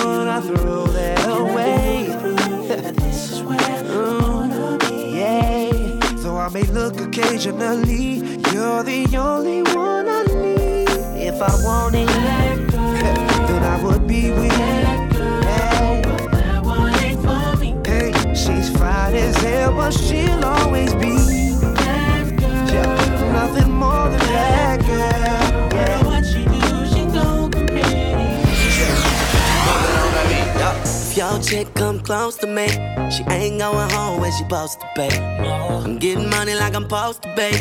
look 6.89 7.01
occasionally, 7.09 8.15
you're 8.53 8.83
the 8.83 9.07
only 9.17 9.63
one 9.75 10.09
I 10.09 10.23
need. 10.25 10.89
If 11.21 11.43
I 11.43 11.53
wanted, 11.63 12.09
then 13.49 13.63
I 13.63 13.83
would 13.85 14.07
be 14.07 14.31
with 14.31 14.53
you. 14.53 14.87
Hey, 17.85 18.13
she's 18.35 18.71
fine 18.79 19.15
as 19.15 19.37
hell, 19.37 19.73
but 19.73 19.93
she'll 19.93 20.45
always 20.45 20.95
be. 20.95 21.17
Yeah, 22.73 23.33
nothing 23.33 23.73
more 23.73 24.09
than 24.09 24.21
that 24.21 24.81
girl. 24.87 25.38
Your 31.39 31.45
chick 31.45 31.75
come 31.75 32.01
close 32.01 32.37
to 32.39 32.49
me, 32.49 32.67
she 33.13 33.23
ain't 33.31 33.61
going 33.61 33.91
home 33.91 34.21
when 34.21 34.33
she 34.33 34.39
supposed 34.39 34.81
to 34.81 34.91
be. 34.97 35.07
I'm 35.07 35.97
getting 35.97 36.29
money 36.29 36.57
like 36.57 36.75
I'm 36.75 36.83
supposed 36.83 37.23
to 37.23 37.33
be. 37.37 37.57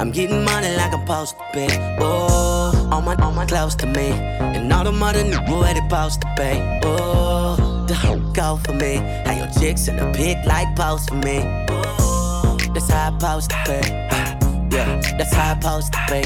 I'm 0.00 0.10
getting 0.10 0.42
money 0.46 0.74
like 0.76 0.94
I'm 0.94 1.00
supposed 1.00 1.36
to 1.36 1.44
be. 1.52 1.66
Oh, 2.00 2.88
all 2.90 3.02
my, 3.02 3.14
all 3.16 3.32
my 3.32 3.44
close 3.44 3.74
to 3.74 3.86
me, 3.86 4.12
and 4.12 4.72
all 4.72 4.84
the 4.84 4.92
mother 4.92 5.22
knew 5.24 5.36
where 5.40 5.74
they 5.74 5.80
supposed 5.80 6.22
to 6.22 6.34
be. 6.38 6.80
Oh, 6.84 7.84
the 7.86 7.92
hoe 7.92 8.18
go 8.32 8.56
for 8.64 8.72
me. 8.72 8.94
How 9.26 9.32
your 9.32 9.48
chicks 9.60 9.88
in 9.88 9.96
the 9.96 10.10
pic 10.16 10.38
like 10.46 10.74
post 10.74 11.10
for 11.10 11.16
me. 11.16 11.40
Oh, 11.68 12.56
that's 12.72 12.88
how 12.88 13.10
I 13.10 13.18
supposed 13.18 13.50
to 13.50 13.56
be. 13.66 14.74
Yeah, 14.74 15.00
that's 15.18 15.34
how 15.34 15.50
I 15.50 15.60
supposed 15.60 15.92
to 15.92 16.00
be. 16.08 16.20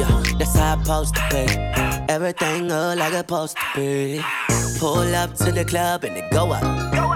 Yeah, 0.00 0.22
that's 0.38 0.56
how 0.56 0.74
I 0.74 0.82
supposed 0.82 1.14
to 1.16 1.28
be. 1.30 2.10
Everything 2.10 2.68
look 2.68 2.98
like 2.98 3.12
it's 3.12 3.18
supposed 3.18 3.58
to 3.58 3.64
be. 3.76 4.24
Pull 4.82 5.14
up 5.14 5.32
to 5.36 5.52
the 5.52 5.64
club 5.64 6.02
and 6.02 6.16
it 6.16 6.28
go 6.32 6.50
up. 6.50 6.64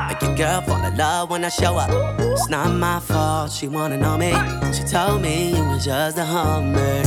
Make 0.09 0.23
your 0.23 0.37
girl 0.37 0.61
fall 0.61 0.85
in 0.85 0.97
love 0.97 1.31
when 1.31 1.45
I 1.45 1.49
show 1.49 1.77
up. 1.77 1.91
It's 2.21 2.49
not 2.49 2.73
my 2.73 3.01
fault, 3.01 3.51
she 3.51 3.67
wanna 3.67 3.97
know 3.97 4.17
me. 4.17 4.31
She 4.73 4.85
told 4.85 5.21
me 5.21 5.51
you 5.51 5.65
was 5.65 5.85
just 5.85 6.17
a 6.17 6.25
hummer. 6.25 7.03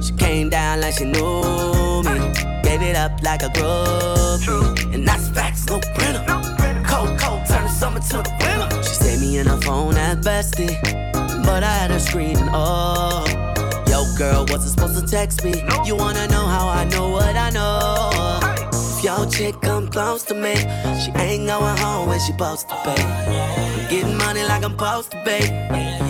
she 0.02 0.14
came 0.14 0.48
down 0.48 0.80
like 0.80 0.94
she 0.94 1.04
knew 1.04 2.02
me. 2.04 2.32
Gave 2.62 2.80
it 2.80 2.96
up 2.96 3.22
like 3.22 3.42
a 3.42 3.50
groupie. 3.50 4.94
And 4.94 5.06
that's 5.06 5.28
facts, 5.28 5.66
no 5.66 5.78
printer. 5.78 6.24
Cold, 6.88 7.20
cold, 7.20 7.44
turn 7.44 7.64
the 7.64 7.68
summer 7.68 8.00
to 8.00 8.16
the 8.16 8.34
winter. 8.40 8.82
She 8.82 8.94
saved 8.94 9.20
me 9.20 9.36
in 9.40 9.46
her 9.46 9.60
phone 9.60 9.98
at 9.98 10.22
bestie. 10.22 10.72
But 11.44 11.64
I 11.64 11.70
had 11.70 11.90
her 11.90 11.98
screaming, 11.98 12.48
oh. 12.54 13.26
Yo, 13.88 14.06
girl, 14.16 14.46
wasn't 14.48 14.70
supposed 14.70 14.98
to 14.98 15.06
text 15.06 15.44
me. 15.44 15.62
You 15.84 15.96
wanna 15.96 16.28
know 16.28 16.46
how 16.46 16.66
I 16.66 16.84
know 16.84 17.10
what 17.10 17.36
I 17.36 17.50
know? 17.50 18.21
Your 19.02 19.26
chick 19.26 19.60
come 19.60 19.88
close 19.88 20.22
to 20.26 20.34
me, 20.34 20.54
she 20.54 21.10
ain't 21.16 21.48
going 21.48 21.76
home 21.78 22.08
when 22.08 22.20
she 22.20 22.30
supposed 22.30 22.68
to 22.68 22.74
be. 22.84 23.02
I'm 23.02 23.90
getting 23.90 24.16
money 24.16 24.44
like 24.44 24.62
I'm 24.62 24.78
supposed 24.78 25.10
to 25.10 25.16
be. 25.24 25.44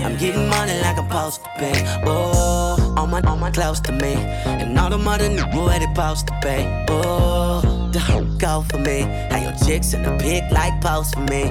I'm 0.05 0.19
getting 0.19 0.47
money 0.51 0.79
like 0.83 0.99
I'm 0.99 1.09
supposed 1.09 1.43
to 1.43 1.51
be. 1.59 1.73
Oh, 2.05 2.95
all 2.99 3.07
my, 3.07 3.23
all 3.23 3.39
my 3.39 3.51
close 3.51 3.81
to 3.81 3.93
me, 3.93 4.13
and 4.45 4.79
all 4.79 4.91
the 4.91 4.99
mother 4.99 5.31
knew 5.31 5.47
where 5.59 5.79
they 5.79 5.87
supposed 5.87 6.27
to 6.27 6.39
be. 6.43 6.69
Oh, 6.91 7.89
the 7.93 7.99
hoe 7.99 8.25
go 8.37 8.61
for 8.69 8.77
me. 8.77 9.01
How 9.31 9.39
your 9.39 9.55
chicks 9.67 9.95
in 9.95 10.03
the 10.03 10.15
pic 10.19 10.51
like 10.51 10.79
post 10.83 11.15
for 11.15 11.21
me. 11.21 11.45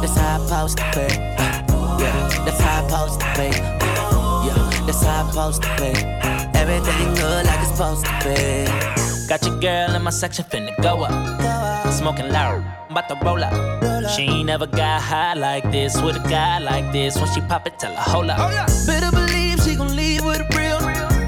That's 0.00 0.16
how 0.16 0.40
I 0.40 0.46
supposed 0.46 0.78
to 0.78 0.84
be. 0.94 1.14
Yeah, 2.00 2.28
that's 2.44 2.60
how 2.60 2.84
I 2.84 2.88
supposed 2.88 3.20
to 3.20 3.26
be. 3.34 3.48
Yeah, 4.46 4.86
that's 4.86 5.02
how 5.02 5.24
I 5.24 5.30
supposed 5.30 5.62
to 5.64 5.68
be. 5.76 5.92
Everything 6.56 7.14
good 7.16 7.46
like 7.46 7.58
it's 7.58 7.70
supposed 7.70 8.04
to 8.06 8.12
be. 8.22 9.13
Got 9.28 9.46
your 9.46 9.58
girl 9.58 9.94
in 9.94 10.02
my 10.02 10.10
section 10.10 10.44
finna 10.44 10.70
go 10.82 11.02
up. 11.02 11.92
Smoking 11.92 12.28
loud, 12.28 12.62
I'm 12.84 12.96
about 12.96 13.08
to 13.08 13.16
roll 13.24 13.42
up. 13.42 14.10
She 14.10 14.22
ain't 14.22 14.46
never 14.46 14.66
got 14.66 15.00
high 15.00 15.32
like 15.32 15.70
this 15.72 16.00
with 16.02 16.16
a 16.16 16.28
guy 16.28 16.58
like 16.58 16.92
this. 16.92 17.16
When 17.16 17.26
she 17.32 17.40
pop 17.40 17.66
it, 17.66 17.78
tell 17.78 17.94
her 17.94 18.10
hold 18.10 18.28
up. 18.28 18.38
Better 18.86 19.10
believe 19.10 19.62
she 19.62 19.76
gon' 19.76 19.96
leave 19.96 20.24
with 20.24 20.40
a 20.40 20.48
real. 20.56 20.78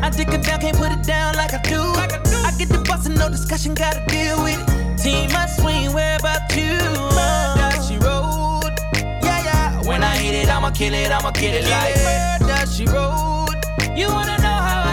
I 0.05 0.11
dick 0.11 0.29
her 0.29 0.37
down, 0.39 0.61
can't 0.61 0.77
put 0.77 0.93
it 0.93 1.03
down 1.05 1.37
like 1.37 1.55
I 1.55 1.63
do. 1.63 1.81
I 1.81 2.53
get 2.59 2.69
the 2.69 2.85
boss 2.87 3.07
and 3.07 3.17
no 3.19 3.31
discussion, 3.31 3.75
gotta 3.75 4.05
deal 4.07 4.43
with 4.43 4.61
it. 4.61 5.03
Team, 5.03 5.31
I 5.33 5.47
swing, 5.47 5.95
where 5.95 6.19
about 6.19 6.55
you? 6.55 6.77
Murder, 7.17 7.83
she 7.89 7.97
wrote. 7.97 8.77
Yeah, 9.25 9.43
yeah. 9.45 9.89
When 9.89 10.03
I 10.03 10.17
hit 10.17 10.35
it, 10.35 10.51
I'ma 10.51 10.71
kill 10.71 10.93
it, 10.93 11.11
I'ma 11.11 11.31
kill 11.31 11.55
it 11.55 11.65
like 11.65 11.97
Murder, 12.45 12.67
she 12.67 12.85
wrote. 12.85 13.57
You 13.97 14.09
wanna 14.09 14.37
know 14.39 14.59
how 14.69 14.86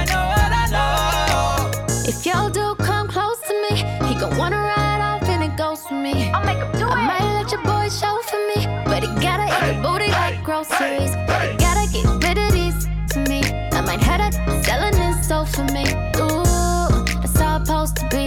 I'll 6.33 6.45
make 6.45 6.57
him 6.57 6.71
do 6.79 6.87
I 6.87 7.05
might 7.05 7.33
let 7.39 7.51
your 7.51 7.61
boy 7.61 7.89
show 7.89 8.19
for 8.29 8.41
me, 8.51 8.65
but 8.85 9.03
he 9.03 9.09
gotta 9.21 9.45
eat 9.45 9.75
the 9.75 9.81
booty 9.81 10.09
like 10.09 10.43
groceries. 10.43 11.13
He 11.13 11.55
gotta 11.57 11.85
get 11.91 12.05
rid 12.25 12.37
of 12.37 12.51
these 12.51 12.85
to 13.13 13.19
me. 13.29 13.41
I 13.71 13.81
might 13.81 14.01
have 14.01 14.19
that 14.19 14.33
selling 14.65 14.95
his 14.95 15.27
soul 15.27 15.45
for 15.45 15.63
me. 15.71 15.85
Ooh, 16.17 17.05
that's 17.21 17.37
how 17.39 17.57
it's 17.57 17.67
supposed 17.69 17.95
to 17.97 18.07
be. 18.09 18.25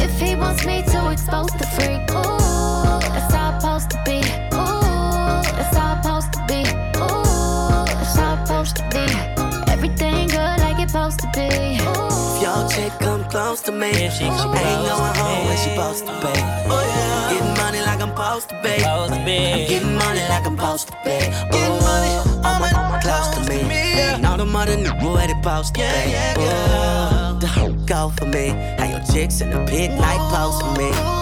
If 0.00 0.18
he 0.20 0.36
wants 0.36 0.64
me 0.64 0.82
to 0.82 1.10
expose 1.10 1.50
the 1.58 1.66
freak, 1.74 2.11
supposed 13.62 13.66
to 13.66 13.72
make. 13.72 13.94
If 13.96 14.12
she, 14.12 14.18
she 14.18 14.24
ain't 14.24 14.38
going 14.38 15.14
home 15.14 15.46
when 15.46 15.56
she 15.56 15.70
supposed 15.70 16.06
to 16.06 16.12
pay. 16.20 16.40
Oh, 16.68 16.82
yeah. 16.82 17.32
Getting 17.32 17.54
money 17.56 17.80
like 17.80 18.00
I'm 18.00 18.10
supposed 18.10 18.48
to 18.48 18.54
pay. 18.62 18.84
I'm 18.84 19.24
getting 19.24 19.94
money 19.94 20.20
like 20.28 20.46
I'm 20.46 20.56
supposed 20.56 20.88
to 20.88 20.96
pay. 21.04 21.30
Getting 21.50 21.78
oh, 21.78 21.88
money, 21.88 22.12
all 22.46 22.60
my 22.60 23.00
close 23.02 23.28
to 23.34 23.40
me. 23.48 23.60
Yeah. 23.60 24.30
All 24.30 24.36
the 24.36 24.46
money 24.46 24.76
knew 24.76 24.92
where 25.12 25.26
they 25.26 25.34
supposed 25.34 25.74
to 25.74 25.80
pay. 25.80 26.10
Yeah, 26.10 26.38
yeah, 26.38 26.46
yeah. 26.46 27.30
Oh, 27.34 27.38
the 27.38 27.46
hoe 27.46 27.72
go 27.86 28.10
for 28.16 28.26
me. 28.26 28.48
Have 28.78 28.90
your 28.90 29.04
chicks 29.12 29.40
in 29.40 29.50
the 29.50 29.64
pit 29.66 29.90
like 29.98 30.20
pose 30.32 30.60
for 30.60 30.72
me. 30.78 31.21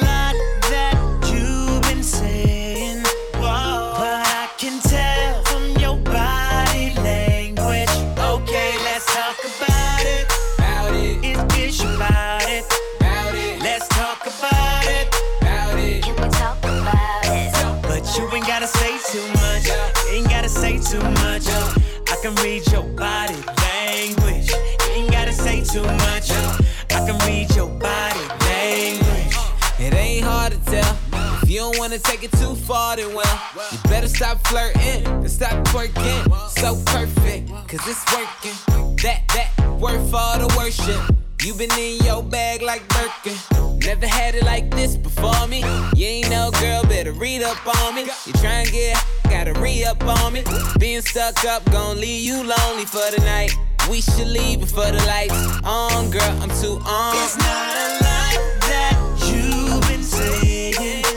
Get 32.21 32.35
it 32.35 32.37
too 32.37 32.53
far, 32.53 32.97
then 32.97 33.15
well, 33.15 33.41
you 33.71 33.79
better 33.89 34.07
stop 34.07 34.45
flirting 34.45 35.07
and 35.07 35.31
stop 35.31 35.65
twerking. 35.69 36.49
So 36.49 36.79
perfect, 36.85 37.49
cause 37.67 37.81
it's 37.87 38.05
working. 38.13 38.95
That, 38.97 39.23
that, 39.29 39.79
worth 39.79 40.13
all 40.13 40.37
the 40.37 40.55
worship. 40.55 41.15
You 41.41 41.55
been 41.55 41.71
in 41.79 41.97
your 42.05 42.21
bag 42.21 42.61
like 42.61 42.83
Birkin. 42.89 43.35
Never 43.79 44.05
had 44.05 44.35
it 44.35 44.43
like 44.43 44.69
this 44.69 44.97
before 44.97 45.47
me. 45.47 45.61
You 45.95 46.05
ain't 46.05 46.29
no 46.29 46.51
girl, 46.59 46.83
better 46.83 47.11
read 47.11 47.41
up 47.41 47.57
on 47.85 47.95
me. 47.95 48.03
You 48.27 48.33
try 48.33 48.61
and 48.61 48.71
get, 48.71 49.03
gotta 49.23 49.53
re 49.59 49.83
up 49.83 50.03
on 50.03 50.33
me. 50.33 50.43
Being 50.77 51.01
stuck 51.01 51.43
up, 51.45 51.65
gon' 51.71 51.99
leave 51.99 52.23
you 52.23 52.35
lonely 52.35 52.85
for 52.85 53.09
the 53.15 53.21
night. 53.25 53.51
We 53.89 54.01
should 54.01 54.27
leave 54.27 54.59
before 54.59 54.91
the 54.91 55.03
lights 55.07 55.33
on, 55.63 56.11
girl. 56.11 56.37
I'm 56.39 56.49
too 56.61 56.79
on. 56.85 57.15
It's 57.15 57.37
not 57.39 57.75
a 57.75 58.03
lie 58.03 58.59
that 58.69 58.97
you've 59.25 59.81
been 59.87 60.03
saying. 60.03 61.10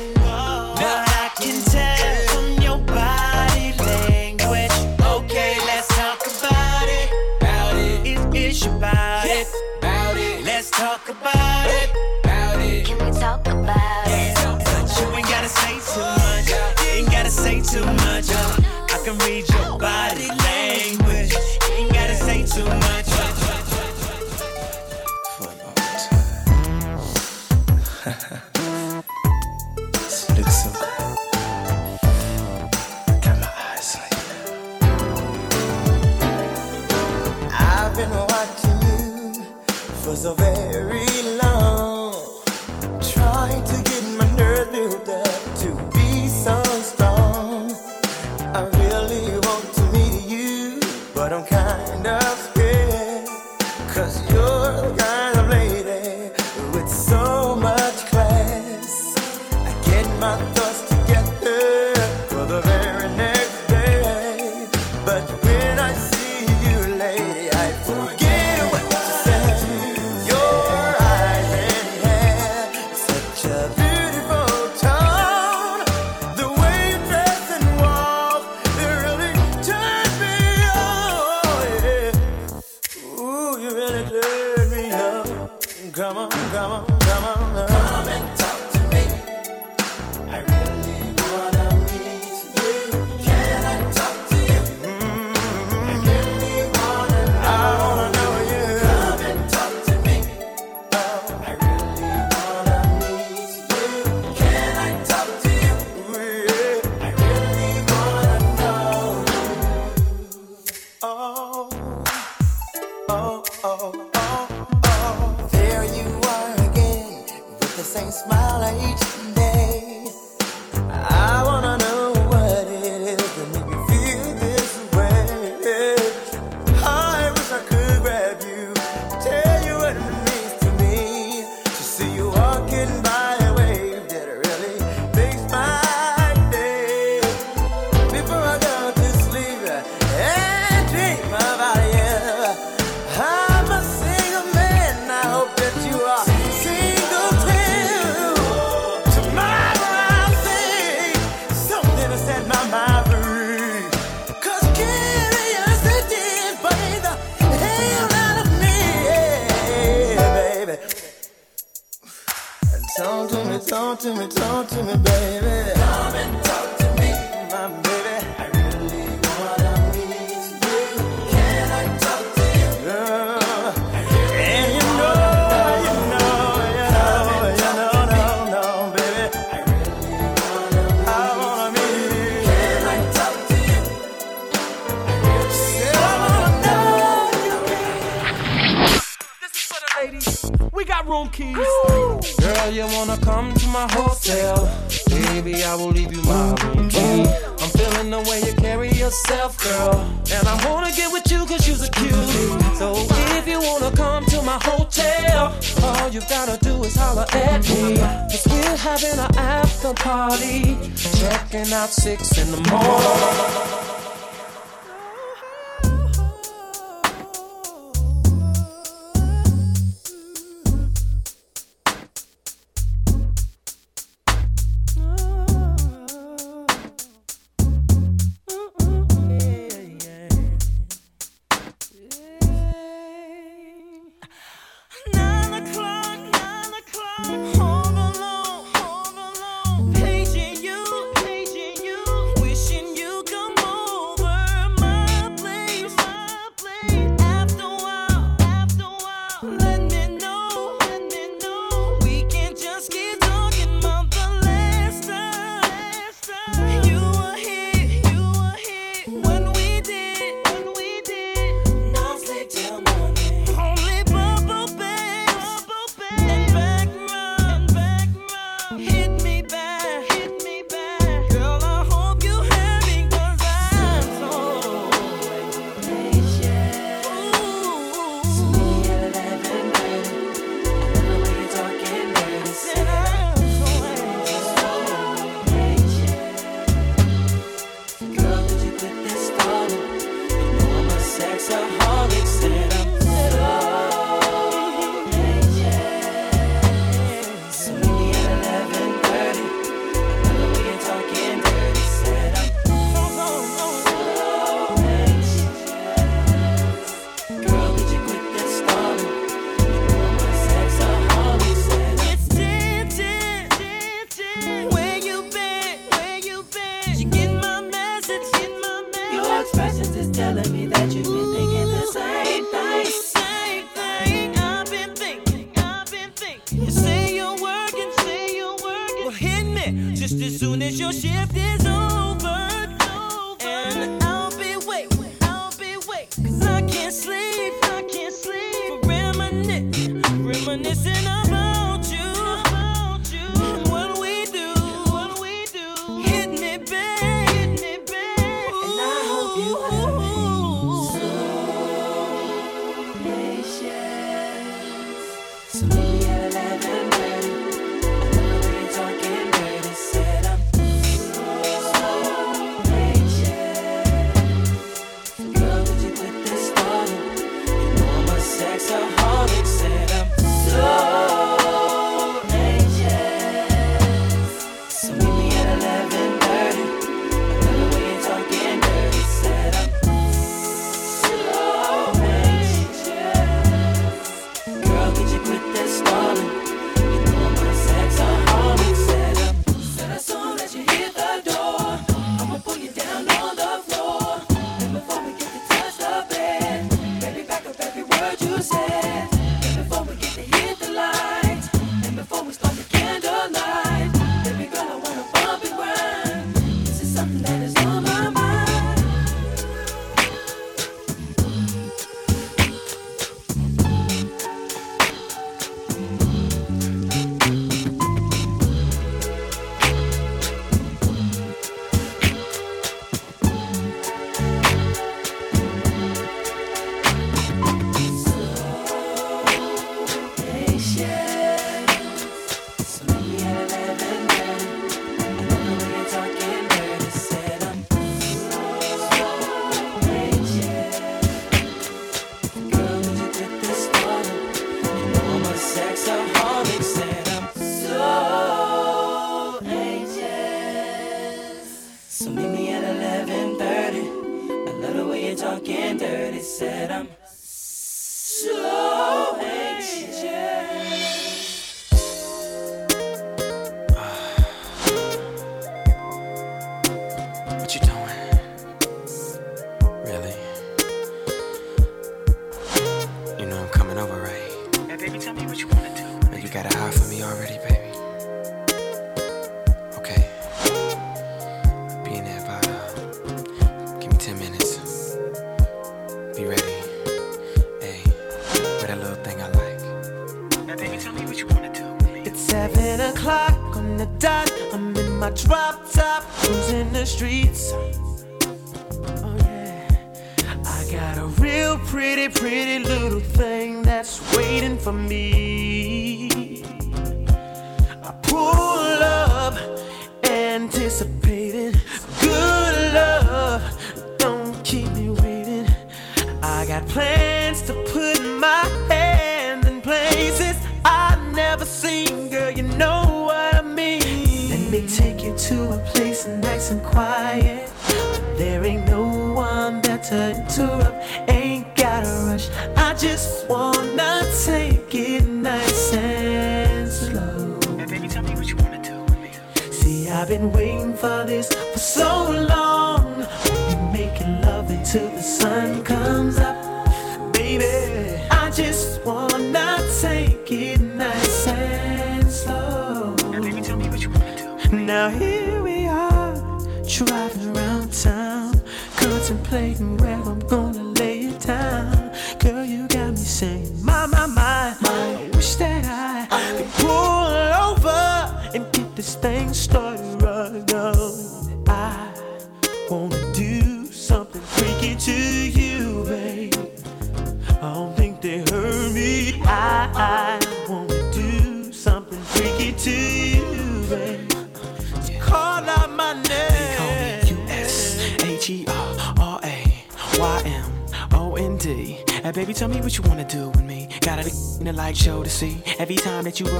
Patience. 355.62 355.93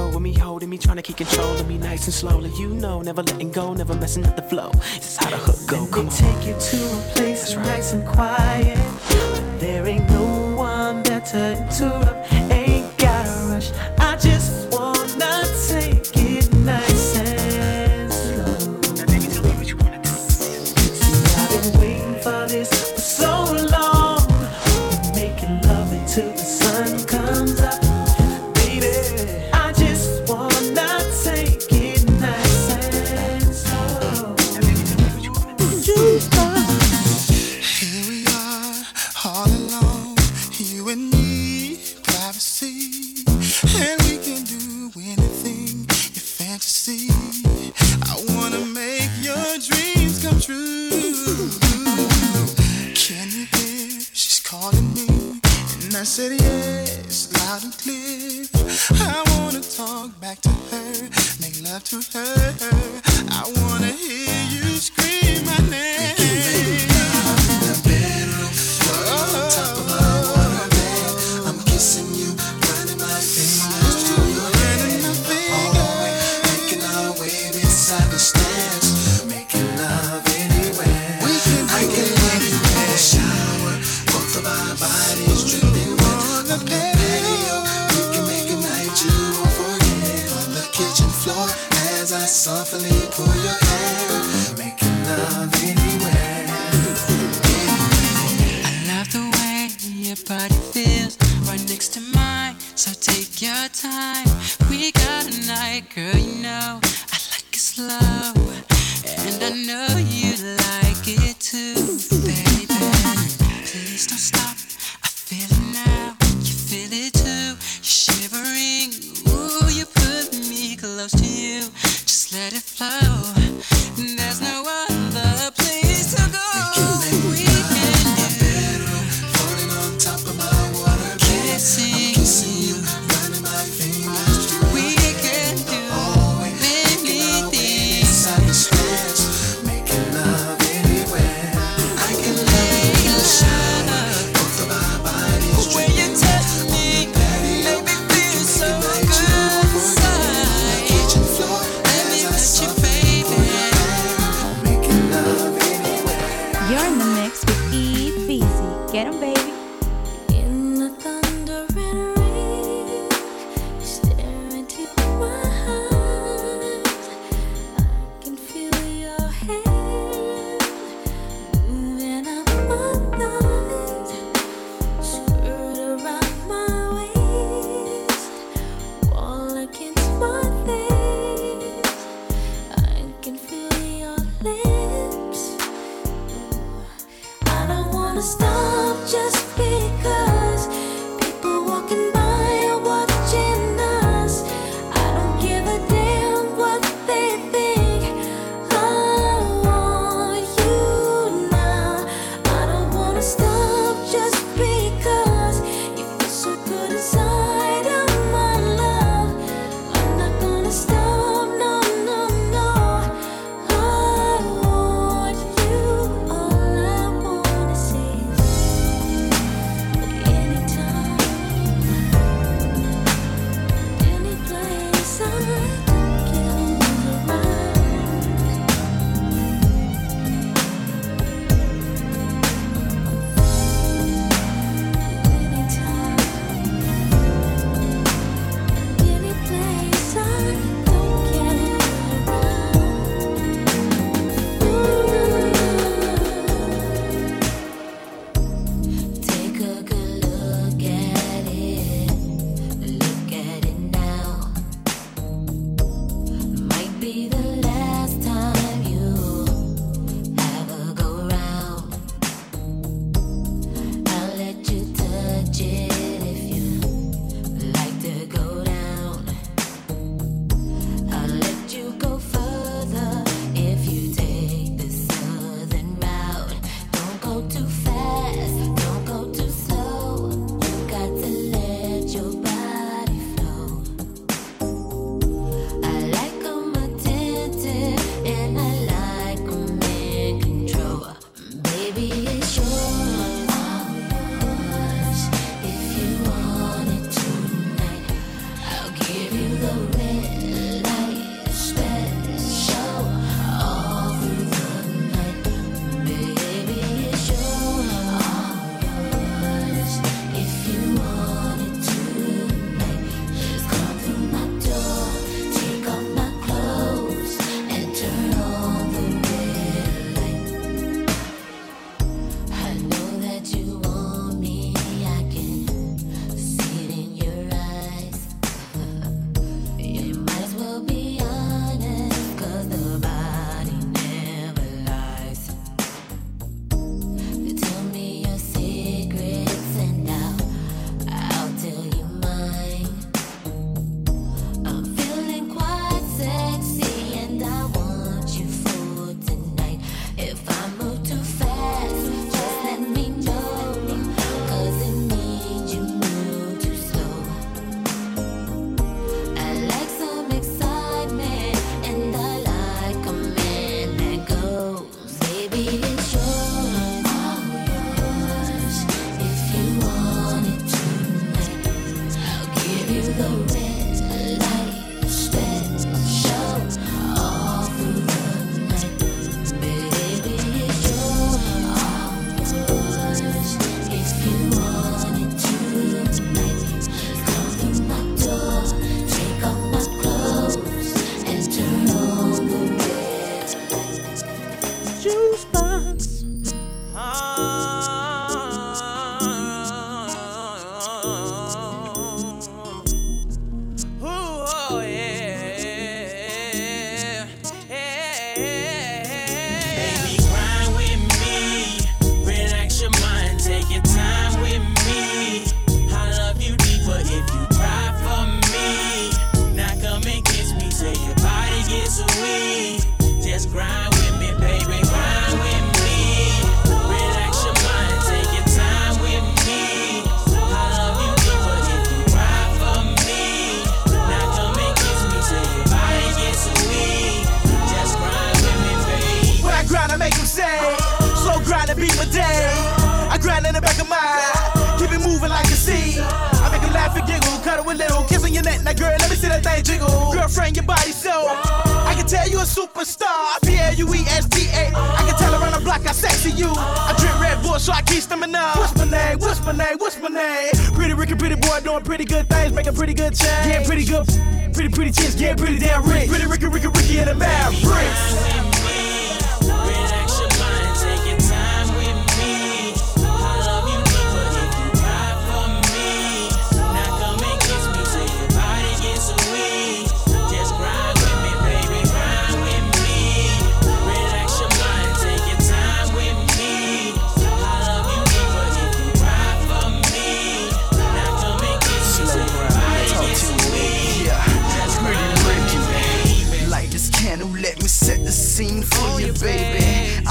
roll 0.05 0.13
with 0.13 0.23
me, 0.23 0.33
holding 0.33 0.69
me, 0.69 0.77
trying 0.77 0.97
to 0.97 1.01
keep 1.01 1.17
control 1.17 1.53
of 1.57 1.67
me 1.67 1.77
nice 1.77 2.05
and 2.05 2.13
slowly. 2.13 2.51
You 2.57 2.69
know, 2.69 3.01
never 3.01 3.23
letting 3.23 3.51
go, 3.51 3.73
never 3.73 3.95
messing 3.95 4.25
up 4.25 4.35
the 4.35 4.41
flow. 4.41 4.69
This 4.71 5.13
is 5.13 5.17
how 5.17 5.29
the 5.29 5.37
hook 5.37 5.59
go. 5.67 5.87
Come 5.87 6.07
on. 6.07 6.13
take 6.13 6.47
you 6.47 6.55
to 6.57 6.77
a 6.77 7.13
place 7.15 7.55
right. 7.55 7.65
nice 7.65 7.93
and 7.93 8.05
quiet. 8.07 8.77
There 9.59 9.87
ain't 9.87 10.09
no 10.09 10.55
one 10.55 11.03
better 11.03 11.55
to 11.55 11.91
interrupt. 11.91 12.34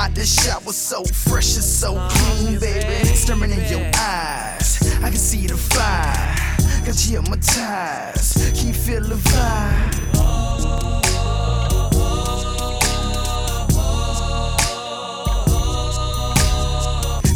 hot, 0.05 0.15
this 0.15 0.45
shot 0.45 0.65
was 0.67 0.77
so 0.77 1.05
fresh 1.05 1.55
and 1.55 1.65
so 1.65 1.95
clean, 2.11 2.59
baby. 2.59 3.05
Staring 3.05 3.51
in 3.51 3.65
your 3.71 3.91
eyes, 3.99 4.99
I 5.03 5.09
can 5.09 5.17
see 5.17 5.47
the 5.47 5.57
fire. 5.57 6.37
Got 6.85 7.07
you 7.07 7.19
at 7.19 7.31
my 7.31 7.37
ties, 7.37 8.35
can 8.55 8.69
you 8.69 8.75
feel 8.75 9.01
the 9.01 9.15
vibe? 9.15 9.95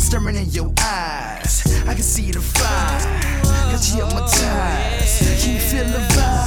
Staring 0.01 0.37
in 0.37 0.51
your 0.51 0.73
eyes, 0.81 1.85
I 1.87 1.95
can 1.95 2.03
see 2.03 2.31
the 2.31 2.41
fire. 2.41 3.01
Got 3.73 3.89
you 3.95 4.03
at 4.03 4.13
my 4.13 4.21
ties, 4.21 5.43
can 5.43 5.55
you 5.55 5.61
feel 5.61 5.85
the 5.85 5.99
vibe? 6.15 6.38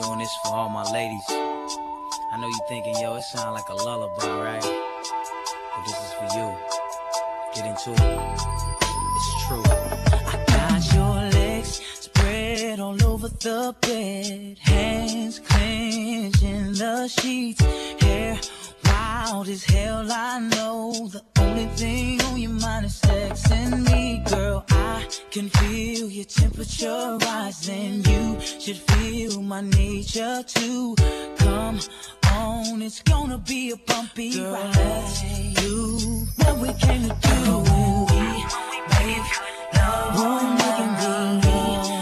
doing 0.00 0.18
this 0.18 0.34
for 0.42 0.54
all 0.54 0.68
my 0.68 0.84
ladies. 0.92 1.24
I 1.28 2.36
know 2.38 2.48
you 2.48 2.60
thinking, 2.68 2.94
yo, 3.00 3.16
it 3.16 3.22
sound 3.22 3.54
like 3.54 3.68
a 3.68 3.74
lullaby, 3.74 4.28
right? 4.40 4.62
But 4.62 5.82
this 5.84 5.98
is 6.06 6.12
for 6.18 6.28
you. 6.36 6.48
Get 7.54 7.66
into 7.66 7.90
it. 7.90 8.20
It's 9.16 9.30
true. 9.46 9.62
I 10.32 10.44
got 10.46 10.94
your 10.94 11.14
legs 11.40 11.80
spread 12.00 12.80
all 12.80 13.02
over 13.04 13.28
the 13.28 13.74
bed, 13.80 14.58
hands 14.58 15.40
clenching 15.40 16.72
the 16.74 17.08
sheets, 17.08 17.60
hair 18.02 18.38
wild 19.30 19.48
as 19.48 19.64
hell. 19.64 20.06
I 20.10 20.38
know 20.40 21.08
the 21.08 21.22
only 21.40 21.66
thing 21.66 22.20
on 22.22 22.40
your 22.40 22.52
mind 22.52 22.86
is 22.86 22.96
sex 22.96 23.50
and 23.50 23.84
me, 23.84 24.22
girl. 24.30 24.64
Can 25.30 25.48
feel 25.48 26.08
your 26.10 26.24
temperature 26.24 27.18
rising. 27.22 28.04
You 28.04 28.40
should 28.40 28.76
feel 28.76 29.42
my 29.42 29.60
nature 29.60 30.42
too. 30.46 30.94
Come 31.38 31.80
on, 32.32 32.82
it's 32.82 33.02
gonna 33.02 33.38
be 33.38 33.70
a 33.72 33.76
bumpy 33.76 34.34
Girl, 34.34 34.52
ride. 34.52 34.76
Let's 34.76 35.22
do 35.54 36.26
what 36.36 36.58
we 36.58 36.68
came 36.74 37.02
to 37.08 37.16
do 37.20 37.58
when 37.68 38.06
we 38.10 38.22
make 38.92 39.28
love. 39.74 40.16
we're 40.16 40.54
making 40.60 40.94
believe. 41.00 41.99